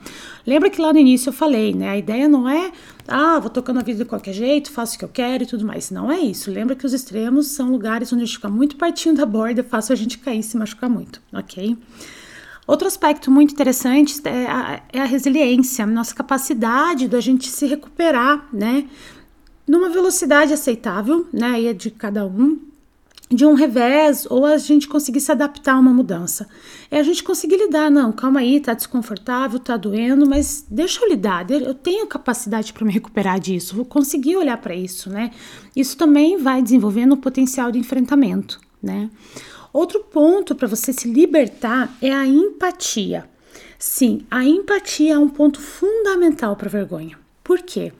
Lembra 0.46 0.68
que 0.68 0.82
lá 0.82 0.92
no 0.92 0.98
início 0.98 1.30
eu 1.30 1.32
falei, 1.32 1.72
né? 1.72 1.88
A 1.88 1.96
ideia 1.96 2.28
não 2.28 2.46
é, 2.46 2.72
ah, 3.08 3.38
vou 3.38 3.48
tocando 3.48 3.80
a 3.80 3.82
vida 3.82 4.04
de 4.04 4.04
qualquer 4.04 4.34
jeito, 4.34 4.70
faço 4.70 4.96
o 4.96 4.98
que 4.98 5.04
eu 5.04 5.08
quero 5.08 5.44
e 5.44 5.46
tudo 5.46 5.64
mais. 5.64 5.90
Não 5.90 6.12
é 6.12 6.20
isso. 6.20 6.50
Lembra 6.50 6.76
que 6.76 6.84
os 6.84 6.92
extremos 6.92 7.46
são 7.48 7.70
lugares 7.70 8.12
onde 8.12 8.22
a 8.22 8.26
gente 8.26 8.36
fica 8.36 8.50
muito 8.50 8.76
pertinho 8.76 9.14
da 9.14 9.24
borda, 9.24 9.60
é 9.60 9.64
fácil 9.64 9.94
a 9.94 9.96
gente 9.96 10.18
cair 10.18 10.40
e 10.40 10.42
se 10.42 10.58
machucar 10.58 10.90
muito, 10.90 11.22
ok? 11.32 11.78
Outro 12.66 12.86
aspecto 12.86 13.30
muito 13.30 13.52
interessante 13.52 14.20
é 14.24 14.46
a, 14.46 14.82
é 14.92 15.00
a 15.00 15.04
resiliência, 15.04 15.84
nossa 15.84 16.14
capacidade 16.14 17.08
da 17.08 17.20
gente 17.20 17.48
se 17.48 17.66
recuperar, 17.66 18.46
né? 18.52 18.86
Numa 19.72 19.88
velocidade 19.88 20.52
aceitável, 20.52 21.26
né? 21.32 21.46
Aí 21.46 21.66
é 21.66 21.72
de 21.72 21.90
cada 21.90 22.26
um, 22.26 22.60
de 23.30 23.46
um 23.46 23.54
revés 23.54 24.26
ou 24.28 24.44
a 24.44 24.58
gente 24.58 24.86
conseguir 24.86 25.22
se 25.22 25.32
adaptar 25.32 25.76
a 25.76 25.78
uma 25.78 25.94
mudança. 25.94 26.46
É 26.90 27.00
a 27.00 27.02
gente 27.02 27.24
conseguir 27.24 27.56
lidar, 27.56 27.90
não, 27.90 28.12
calma 28.12 28.40
aí, 28.40 28.60
tá 28.60 28.74
desconfortável, 28.74 29.58
tá 29.58 29.78
doendo, 29.78 30.28
mas 30.28 30.66
deixa 30.70 31.02
eu 31.02 31.08
lidar, 31.08 31.50
eu 31.50 31.72
tenho 31.72 32.06
capacidade 32.06 32.70
para 32.70 32.84
me 32.84 32.92
recuperar 32.92 33.40
disso, 33.40 33.74
vou 33.74 33.86
conseguir 33.86 34.36
olhar 34.36 34.58
para 34.58 34.74
isso, 34.74 35.08
né? 35.08 35.30
Isso 35.74 35.96
também 35.96 36.36
vai 36.36 36.60
desenvolvendo 36.60 37.12
o 37.12 37.16
potencial 37.16 37.72
de 37.72 37.78
enfrentamento, 37.78 38.60
né? 38.82 39.08
Outro 39.72 40.00
ponto 40.00 40.54
para 40.54 40.68
você 40.68 40.92
se 40.92 41.10
libertar 41.10 41.96
é 42.02 42.12
a 42.12 42.26
empatia. 42.26 43.24
Sim, 43.78 44.20
a 44.30 44.44
empatia 44.44 45.14
é 45.14 45.18
um 45.18 45.30
ponto 45.30 45.58
fundamental 45.62 46.56
para 46.56 46.68
vergonha. 46.68 47.18
Por 47.42 47.62
quê? 47.62 47.90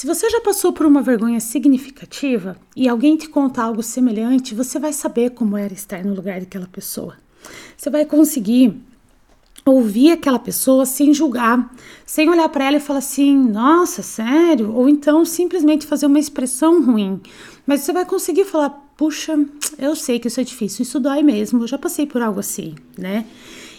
Se 0.00 0.06
você 0.06 0.30
já 0.30 0.40
passou 0.40 0.72
por 0.72 0.86
uma 0.86 1.02
vergonha 1.02 1.38
significativa 1.40 2.56
e 2.74 2.88
alguém 2.88 3.18
te 3.18 3.28
conta 3.28 3.62
algo 3.62 3.82
semelhante, 3.82 4.54
você 4.54 4.78
vai 4.78 4.94
saber 4.94 5.32
como 5.32 5.58
era 5.58 5.74
estar 5.74 6.02
no 6.02 6.14
lugar 6.14 6.40
daquela 6.40 6.66
pessoa. 6.66 7.18
Você 7.76 7.90
vai 7.90 8.06
conseguir 8.06 8.74
ouvir 9.62 10.12
aquela 10.12 10.38
pessoa 10.38 10.86
sem 10.86 11.12
julgar, 11.12 11.70
sem 12.06 12.30
olhar 12.30 12.48
para 12.48 12.64
ela 12.64 12.78
e 12.78 12.80
falar 12.80 13.00
assim, 13.00 13.36
nossa, 13.36 14.02
sério? 14.02 14.74
Ou 14.74 14.88
então 14.88 15.22
simplesmente 15.26 15.86
fazer 15.86 16.06
uma 16.06 16.18
expressão 16.18 16.82
ruim. 16.82 17.20
Mas 17.66 17.82
você 17.82 17.92
vai 17.92 18.06
conseguir 18.06 18.46
falar, 18.46 18.70
puxa, 18.96 19.38
eu 19.78 19.94
sei 19.94 20.18
que 20.18 20.28
isso 20.28 20.40
é 20.40 20.44
difícil, 20.44 20.82
isso 20.82 20.98
dói 20.98 21.22
mesmo, 21.22 21.62
eu 21.62 21.68
já 21.68 21.76
passei 21.76 22.06
por 22.06 22.22
algo 22.22 22.40
assim, 22.40 22.74
né? 22.96 23.26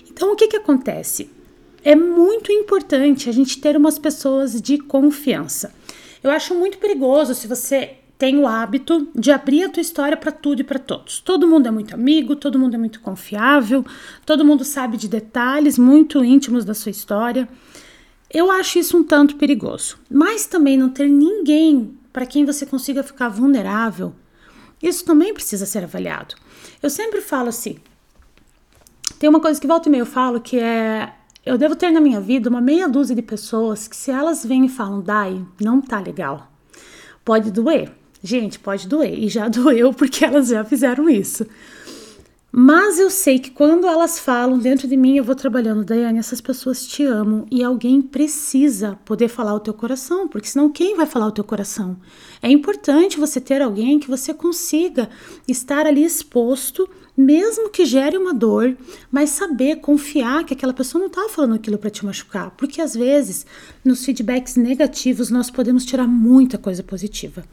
Então 0.07 0.34
o 0.34 0.36
que 0.36 0.49
que 0.49 0.57
acontece? 0.57 1.31
É 1.84 1.95
muito 1.95 2.51
importante 2.51 3.27
a 3.27 3.34
gente 3.34 3.60
ter 3.60 3.75
umas 3.75 3.97
pessoas 3.97 4.62
de 4.62 4.77
confiança. 4.77 5.73
Eu 6.23 6.31
acho 6.31 6.53
muito 6.55 6.77
perigoso 6.77 7.34
se 7.34 7.47
você 7.47 7.97
tem 8.17 8.38
o 8.38 8.47
hábito 8.47 9.07
de 9.15 9.31
abrir 9.31 9.63
a 9.63 9.69
tua 9.69 9.81
história 9.81 10.15
para 10.15 10.31
tudo 10.31 10.62
e 10.62 10.63
para 10.63 10.77
todos. 10.77 11.19
Todo 11.19 11.47
mundo 11.47 11.67
é 11.67 11.71
muito 11.71 11.95
amigo, 11.95 12.36
todo 12.36 12.60
mundo 12.60 12.75
é 12.75 12.77
muito 12.77 12.99
confiável, 12.99 13.84
todo 14.23 14.45
mundo 14.45 14.63
sabe 14.63 14.95
de 14.95 15.07
detalhes 15.07 15.77
muito 15.77 16.23
íntimos 16.23 16.63
da 16.63 16.75
sua 16.75 16.91
história. 16.91 17.49
Eu 18.29 18.51
acho 18.51 18.77
isso 18.77 18.95
um 18.95 19.03
tanto 19.03 19.38
perigoso. 19.38 19.97
Mas 20.10 20.45
também 20.45 20.77
não 20.77 20.89
ter 20.89 21.10
ninguém 21.10 21.97
para 22.13 22.27
quem 22.27 22.45
você 22.45 22.65
consiga 22.65 23.01
ficar 23.01 23.29
vulnerável, 23.29 24.13
isso 24.84 25.03
também 25.03 25.34
precisa 25.34 25.65
ser 25.65 25.84
avaliado. 25.84 26.36
Eu 26.81 26.91
sempre 26.91 27.21
falo 27.21 27.49
assim: 27.49 27.77
tem 29.17 29.29
uma 29.29 29.39
coisa 29.39 29.60
que 29.60 29.67
volta 29.67 29.89
e 29.89 29.91
meia 29.91 30.01
eu 30.01 30.05
falo 30.05 30.39
que 30.39 30.60
é 30.60 31.12
eu 31.45 31.58
devo 31.58 31.75
ter 31.75 31.91
na 31.91 31.99
minha 31.99 32.21
vida 32.21 32.49
uma 32.49 32.62
meia 32.62 32.88
dúzia 32.88 33.15
de 33.15 33.21
pessoas 33.21 33.88
que, 33.88 33.95
se 33.95 34.12
elas 34.12 34.45
vêm 34.45 34.65
e 34.65 34.69
falam, 34.69 35.01
Dai, 35.01 35.43
não 35.60 35.82
tá 35.82 35.99
legal, 35.99 36.51
pode 37.25 37.51
doer. 37.51 37.91
Gente, 38.23 38.60
pode 38.60 38.88
doer. 38.88 39.17
E 39.17 39.27
já 39.27 39.47
doeu 39.49 39.93
porque 39.93 40.23
elas 40.23 40.49
já 40.49 40.63
fizeram 40.63 41.10
isso. 41.10 41.45
Mas 42.52 43.00
eu 43.00 43.10
sei 43.10 43.40
que 43.40 43.50
quando 43.50 43.88
elas 43.88 44.20
falam 44.20 44.60
dentro 44.60 44.86
de 44.86 44.98
mim, 44.98 45.16
eu 45.16 45.24
vou 45.24 45.36
trabalhando, 45.36 45.86
Daiane, 45.86 46.20
essas 46.20 46.42
pessoas 46.42 46.86
te 46.86 47.04
amam 47.04 47.46
e 47.50 47.64
alguém 47.64 48.02
precisa 48.02 49.00
poder 49.06 49.30
falar 49.30 49.54
o 49.54 49.60
teu 49.60 49.74
coração, 49.74 50.28
porque 50.28 50.50
senão 50.50 50.70
quem 50.70 50.98
vai 50.98 51.06
falar 51.06 51.28
o 51.28 51.32
teu 51.32 51.46
coração? 51.46 51.98
É 52.42 52.52
importante 52.52 53.18
você 53.18 53.40
ter 53.40 53.62
alguém 53.62 54.00
que 54.00 54.10
você 54.10 54.34
consiga 54.34 55.10
estar 55.48 55.86
ali 55.86 56.04
exposto 56.04 56.90
mesmo 57.16 57.70
que 57.70 57.86
gere 57.86 58.18
uma 58.18 58.34
dor, 58.34 58.76
mas 59.12 59.32
saber 59.32 59.78
confiar 59.78 60.46
que 60.46 60.54
aquela 60.54 60.74
pessoa 60.74 61.00
não 61.00 61.08
está 61.08 61.28
falando 61.30 61.56
aquilo 61.56 61.78
para 61.78 61.90
te 61.90 62.06
machucar, 62.06 62.52
porque 62.52 62.82
às 62.82 62.96
vezes 62.96 63.46
nos 63.84 64.04
feedbacks 64.04 64.56
negativos 64.56 65.30
nós 65.30 65.50
podemos 65.50 65.86
tirar 65.86 66.08
muita 66.08 66.58
coisa 66.58 66.82
positiva. 66.82 67.44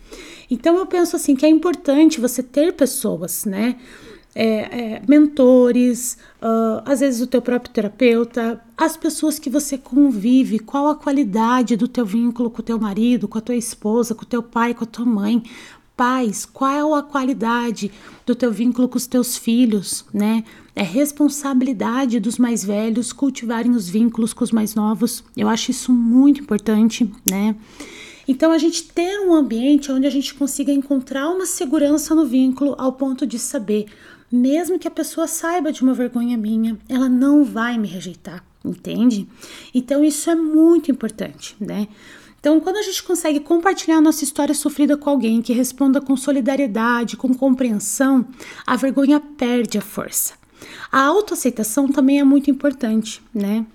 Então 0.51 0.77
eu 0.77 0.87
penso 0.87 1.17
assim 1.17 1.35
que 1.35 1.45
é 1.45 1.49
importante 1.49 2.21
você 2.21 2.43
ter 2.43 2.73
pessoas, 2.73 3.45
né? 3.45 3.77
É, 4.35 4.45
é, 4.45 5.03
mentores, 5.09 6.17
uh, 6.41 6.83
às 6.85 7.01
vezes 7.01 7.21
o 7.21 7.27
teu 7.27 7.43
próprio 7.43 7.73
terapeuta, 7.73 8.63
as 8.77 8.97
pessoas 8.97 9.37
que 9.39 9.51
você 9.51 9.77
convive, 9.77 10.61
qual 10.61 10.87
a 10.87 10.95
qualidade 10.95 11.77
do 11.77 11.89
teu 11.89 12.07
vínculo 12.07 12.49
com 12.49 12.61
o 12.61 12.65
teu 12.65 12.79
marido, 12.79 13.27
com 13.27 13.39
a 13.39 13.41
tua 13.41 13.57
esposa, 13.57 14.15
com 14.15 14.23
o 14.23 14.27
teu 14.27 14.43
pai, 14.43 14.75
com 14.75 14.85
a 14.85 14.87
tua 14.87 15.07
mãe, 15.07 15.43
pais, 15.99 16.47
qual 16.47 16.95
a 16.95 17.03
qualidade 17.03 17.91
do 18.25 18.33
teu 18.33 18.53
vínculo 18.53 18.89
com 18.89 18.97
os 18.97 19.09
teus 19.09 19.37
filhos, 19.37 20.05
né? 20.15 20.45
É 20.77 20.83
responsabilidade 20.83 22.21
dos 22.21 22.39
mais 22.39 22.65
velhos 22.65 23.13
cultivarem 23.13 23.73
os 23.73 23.89
vínculos 23.89 24.33
com 24.33 24.45
os 24.45 24.53
mais 24.53 24.77
novos. 24.77 25.25
Eu 25.37 25.49
acho 25.49 25.73
isso 25.73 25.93
muito 25.93 26.41
importante, 26.41 27.11
né? 27.29 27.57
Então, 28.29 28.53
a 28.53 28.59
gente 28.59 28.85
ter 28.85 29.19
um 29.21 29.35
ambiente 29.35 29.91
onde 29.91 30.07
a 30.07 30.11
gente 30.11 30.35
consiga 30.35 30.71
encontrar 30.71 31.31
uma 31.31 31.47
segurança 31.47 32.15
no 32.15 32.27
vínculo 32.27 32.77
ao 32.79 32.93
ponto 32.93 33.27
de 33.27 33.39
saber, 33.39 33.87
mesmo 34.31 34.79
que 34.79 34.89
a 34.89 34.91
pessoa 34.91 35.27
saiba 35.27 35.73
de 35.73 35.83
uma 35.83 35.95
vergonha 35.95 36.37
minha, 36.37 36.79
ela 36.89 37.09
não 37.09 37.45
vai 37.45 37.79
me 37.79 37.89
rejeitar, 37.89 38.45
entende? 38.65 39.29
Então, 39.75 40.05
isso 40.05 40.29
é 40.31 40.35
muito 40.35 40.91
importante, 40.91 41.57
né? 41.61 41.89
Então, 42.41 42.61
quando 42.61 42.77
a 42.77 42.83
gente 42.83 43.03
consegue 43.03 43.41
compartilhar 43.41 44.01
nossa 44.01 44.23
história 44.23 44.55
sofrida 44.55 44.97
com 44.97 45.11
alguém 45.11 45.43
que 45.43 45.53
responda 45.53 46.01
com 46.01 46.17
solidariedade, 46.17 47.17
com 47.17 47.35
compreensão, 47.35 48.27
a 48.67 48.77
vergonha 48.77 49.19
perde 49.19 49.77
a 49.77 49.83
força. 49.83 50.35
A 50.91 51.03
autoaceitação 51.03 51.89
também 51.89 52.21
é 52.21 52.25
muito 52.25 52.51
importante, 52.51 53.23
né? 53.35 53.67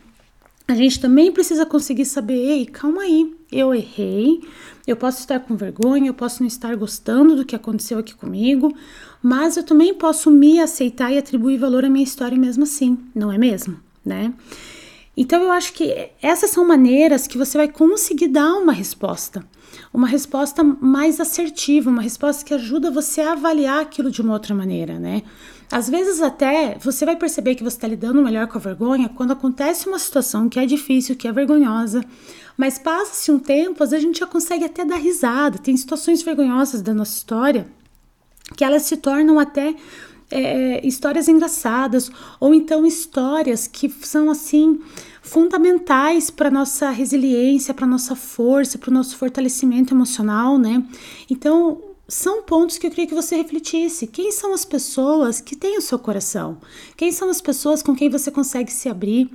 A 0.67 0.75
gente 0.75 0.99
também 0.99 1.31
precisa 1.31 1.65
conseguir 1.65 2.05
saber, 2.05 2.35
ei, 2.35 2.65
calma 2.65 3.01
aí, 3.01 3.35
eu 3.51 3.75
errei, 3.75 4.41
eu 4.87 4.95
posso 4.95 5.19
estar 5.19 5.41
com 5.41 5.57
vergonha, 5.57 6.07
eu 6.07 6.13
posso 6.13 6.41
não 6.41 6.47
estar 6.47 6.73
gostando 6.75 7.35
do 7.35 7.45
que 7.45 7.55
aconteceu 7.55 7.99
aqui 7.99 8.15
comigo, 8.15 8.73
mas 9.21 9.57
eu 9.57 9.63
também 9.63 9.93
posso 9.93 10.31
me 10.31 10.61
aceitar 10.61 11.11
e 11.11 11.17
atribuir 11.17 11.57
valor 11.57 11.83
à 11.83 11.89
minha 11.89 12.03
história 12.03 12.37
mesmo 12.37 12.63
assim, 12.63 12.97
não 13.13 13.31
é 13.31 13.37
mesmo, 13.37 13.77
né? 14.05 14.33
Então 15.15 15.43
eu 15.43 15.51
acho 15.51 15.73
que 15.73 16.09
essas 16.21 16.49
são 16.49 16.65
maneiras 16.65 17.27
que 17.27 17.37
você 17.37 17.57
vai 17.57 17.67
conseguir 17.67 18.29
dar 18.29 18.53
uma 18.53 18.73
resposta, 18.73 19.45
uma 19.93 20.07
resposta 20.07 20.63
mais 20.63 21.19
assertiva, 21.19 21.89
uma 21.89 22.01
resposta 22.01 22.43
que 22.43 22.53
ajuda 22.53 22.89
você 22.89 23.21
a 23.21 23.33
avaliar 23.33 23.81
aquilo 23.81 24.09
de 24.09 24.21
uma 24.21 24.33
outra 24.33 24.55
maneira, 24.55 24.97
né? 24.97 25.23
Às 25.73 25.89
vezes 25.89 26.21
até 26.21 26.77
você 26.79 27.03
vai 27.03 27.15
perceber 27.15 27.55
que 27.55 27.63
você 27.63 27.77
está 27.77 27.87
lidando 27.87 28.21
melhor 28.21 28.45
com 28.45 28.59
a 28.59 28.61
vergonha 28.61 29.09
quando 29.09 29.31
acontece 29.31 29.87
uma 29.87 29.97
situação 29.97 30.47
que 30.47 30.59
é 30.59 30.67
difícil, 30.67 31.15
que 31.15 31.27
é 31.27 31.31
vergonhosa, 31.31 32.05
mas 32.55 32.77
passa-se 32.77 33.31
um 33.31 33.39
tempo, 33.39 33.83
às 33.83 33.89
vezes 33.89 34.05
a 34.05 34.07
gente 34.07 34.19
já 34.19 34.27
consegue 34.27 34.65
até 34.65 34.85
dar 34.85 34.97
risada. 34.97 35.57
Tem 35.57 35.75
situações 35.75 36.21
vergonhosas 36.21 36.83
da 36.83 36.93
nossa 36.93 37.17
história 37.17 37.65
que 38.55 38.63
elas 38.63 38.83
se 38.83 38.97
tornam 38.97 39.39
até 39.39 39.73
é, 40.29 40.85
histórias 40.85 41.27
engraçadas, 41.27 42.11
ou 42.39 42.53
então 42.53 42.85
histórias 42.85 43.65
que 43.65 43.89
são 43.89 44.29
assim 44.29 44.79
fundamentais 45.23 46.29
para 46.29 46.51
nossa 46.51 46.91
resiliência, 46.91 47.73
para 47.73 47.87
nossa 47.87 48.15
força, 48.15 48.77
para 48.77 48.91
o 48.91 48.93
nosso 48.93 49.17
fortalecimento 49.17 49.91
emocional, 49.91 50.59
né? 50.59 50.83
Então, 51.31 51.81
são 52.07 52.43
pontos 52.43 52.77
que 52.77 52.85
eu 52.85 52.91
queria 52.91 53.07
que 53.07 53.15
você 53.15 53.35
refletisse. 53.37 54.07
Quem 54.07 54.31
são 54.31 54.53
as 54.53 54.65
pessoas 54.65 55.39
que 55.39 55.55
têm 55.55 55.77
o 55.77 55.81
seu 55.81 55.97
coração? 55.97 56.57
Quem 56.97 57.11
são 57.11 57.29
as 57.29 57.39
pessoas 57.39 57.81
com 57.81 57.95
quem 57.95 58.09
você 58.09 58.29
consegue 58.29 58.71
se 58.71 58.89
abrir? 58.89 59.29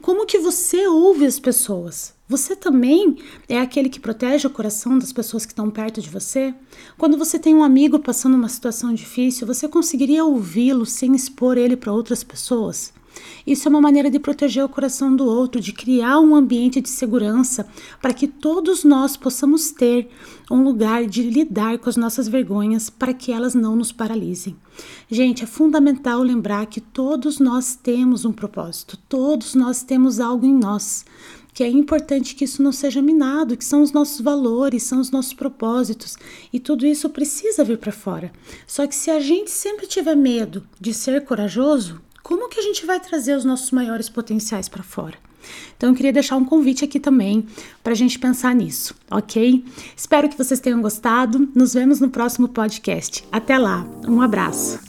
Como 0.00 0.24
que 0.24 0.38
você 0.38 0.86
ouve 0.86 1.26
as 1.26 1.38
pessoas? 1.38 2.14
Você 2.26 2.56
também 2.56 3.18
é 3.46 3.60
aquele 3.60 3.90
que 3.90 4.00
protege 4.00 4.46
o 4.46 4.50
coração 4.50 4.98
das 4.98 5.12
pessoas 5.12 5.44
que 5.44 5.52
estão 5.52 5.70
perto 5.70 6.00
de 6.00 6.08
você? 6.08 6.54
Quando 6.96 7.18
você 7.18 7.38
tem 7.38 7.54
um 7.54 7.62
amigo 7.62 7.98
passando 7.98 8.34
uma 8.34 8.48
situação 8.48 8.94
difícil, 8.94 9.46
você 9.46 9.68
conseguiria 9.68 10.24
ouvi-lo 10.24 10.86
sem 10.86 11.14
expor 11.14 11.58
ele 11.58 11.76
para 11.76 11.92
outras 11.92 12.24
pessoas? 12.24 12.92
Isso 13.46 13.68
é 13.68 13.70
uma 13.70 13.80
maneira 13.80 14.10
de 14.10 14.18
proteger 14.18 14.64
o 14.64 14.68
coração 14.68 15.14
do 15.14 15.24
outro, 15.24 15.60
de 15.60 15.72
criar 15.72 16.18
um 16.20 16.34
ambiente 16.34 16.80
de 16.80 16.88
segurança 16.88 17.66
para 18.00 18.14
que 18.14 18.26
todos 18.26 18.84
nós 18.84 19.16
possamos 19.16 19.70
ter 19.70 20.08
um 20.50 20.62
lugar 20.62 21.06
de 21.06 21.22
lidar 21.22 21.78
com 21.78 21.88
as 21.88 21.96
nossas 21.96 22.28
vergonhas 22.28 22.90
para 22.90 23.14
que 23.14 23.32
elas 23.32 23.54
não 23.54 23.76
nos 23.76 23.92
paralisem. 23.92 24.56
Gente, 25.10 25.44
é 25.44 25.46
fundamental 25.46 26.22
lembrar 26.22 26.66
que 26.66 26.80
todos 26.80 27.38
nós 27.38 27.76
temos 27.76 28.24
um 28.24 28.32
propósito, 28.32 28.98
todos 29.08 29.54
nós 29.54 29.82
temos 29.82 30.20
algo 30.20 30.46
em 30.46 30.54
nós 30.54 31.04
que 31.54 31.62
é 31.62 31.68
importante 31.68 32.34
que 32.34 32.44
isso 32.44 32.60
não 32.60 32.72
seja 32.72 33.00
minado, 33.00 33.56
que 33.56 33.64
são 33.64 33.80
os 33.80 33.92
nossos 33.92 34.20
valores, 34.20 34.82
são 34.82 34.98
os 34.98 35.12
nossos 35.12 35.32
propósitos, 35.32 36.16
e 36.52 36.58
tudo 36.58 36.84
isso 36.84 37.08
precisa 37.08 37.62
vir 37.62 37.78
para 37.78 37.92
fora. 37.92 38.32
Só 38.66 38.84
que 38.88 38.94
se 38.94 39.08
a 39.08 39.20
gente 39.20 39.52
sempre 39.52 39.86
tiver 39.86 40.16
medo 40.16 40.66
de 40.80 40.92
ser 40.92 41.24
corajoso, 41.24 42.00
como 42.24 42.48
que 42.48 42.58
a 42.58 42.62
gente 42.62 42.86
vai 42.86 42.98
trazer 42.98 43.36
os 43.36 43.44
nossos 43.44 43.70
maiores 43.70 44.08
potenciais 44.08 44.66
para 44.66 44.82
fora? 44.82 45.16
Então 45.76 45.90
eu 45.90 45.94
queria 45.94 46.12
deixar 46.12 46.36
um 46.36 46.44
convite 46.44 46.82
aqui 46.82 46.98
também 46.98 47.46
para 47.82 47.92
a 47.92 47.96
gente 47.96 48.18
pensar 48.18 48.54
nisso, 48.54 48.94
ok? 49.10 49.62
Espero 49.94 50.30
que 50.30 50.38
vocês 50.38 50.58
tenham 50.58 50.80
gostado. 50.80 51.46
Nos 51.54 51.74
vemos 51.74 52.00
no 52.00 52.08
próximo 52.08 52.48
podcast. 52.48 53.22
Até 53.30 53.58
lá, 53.58 53.86
um 54.08 54.22
abraço. 54.22 54.80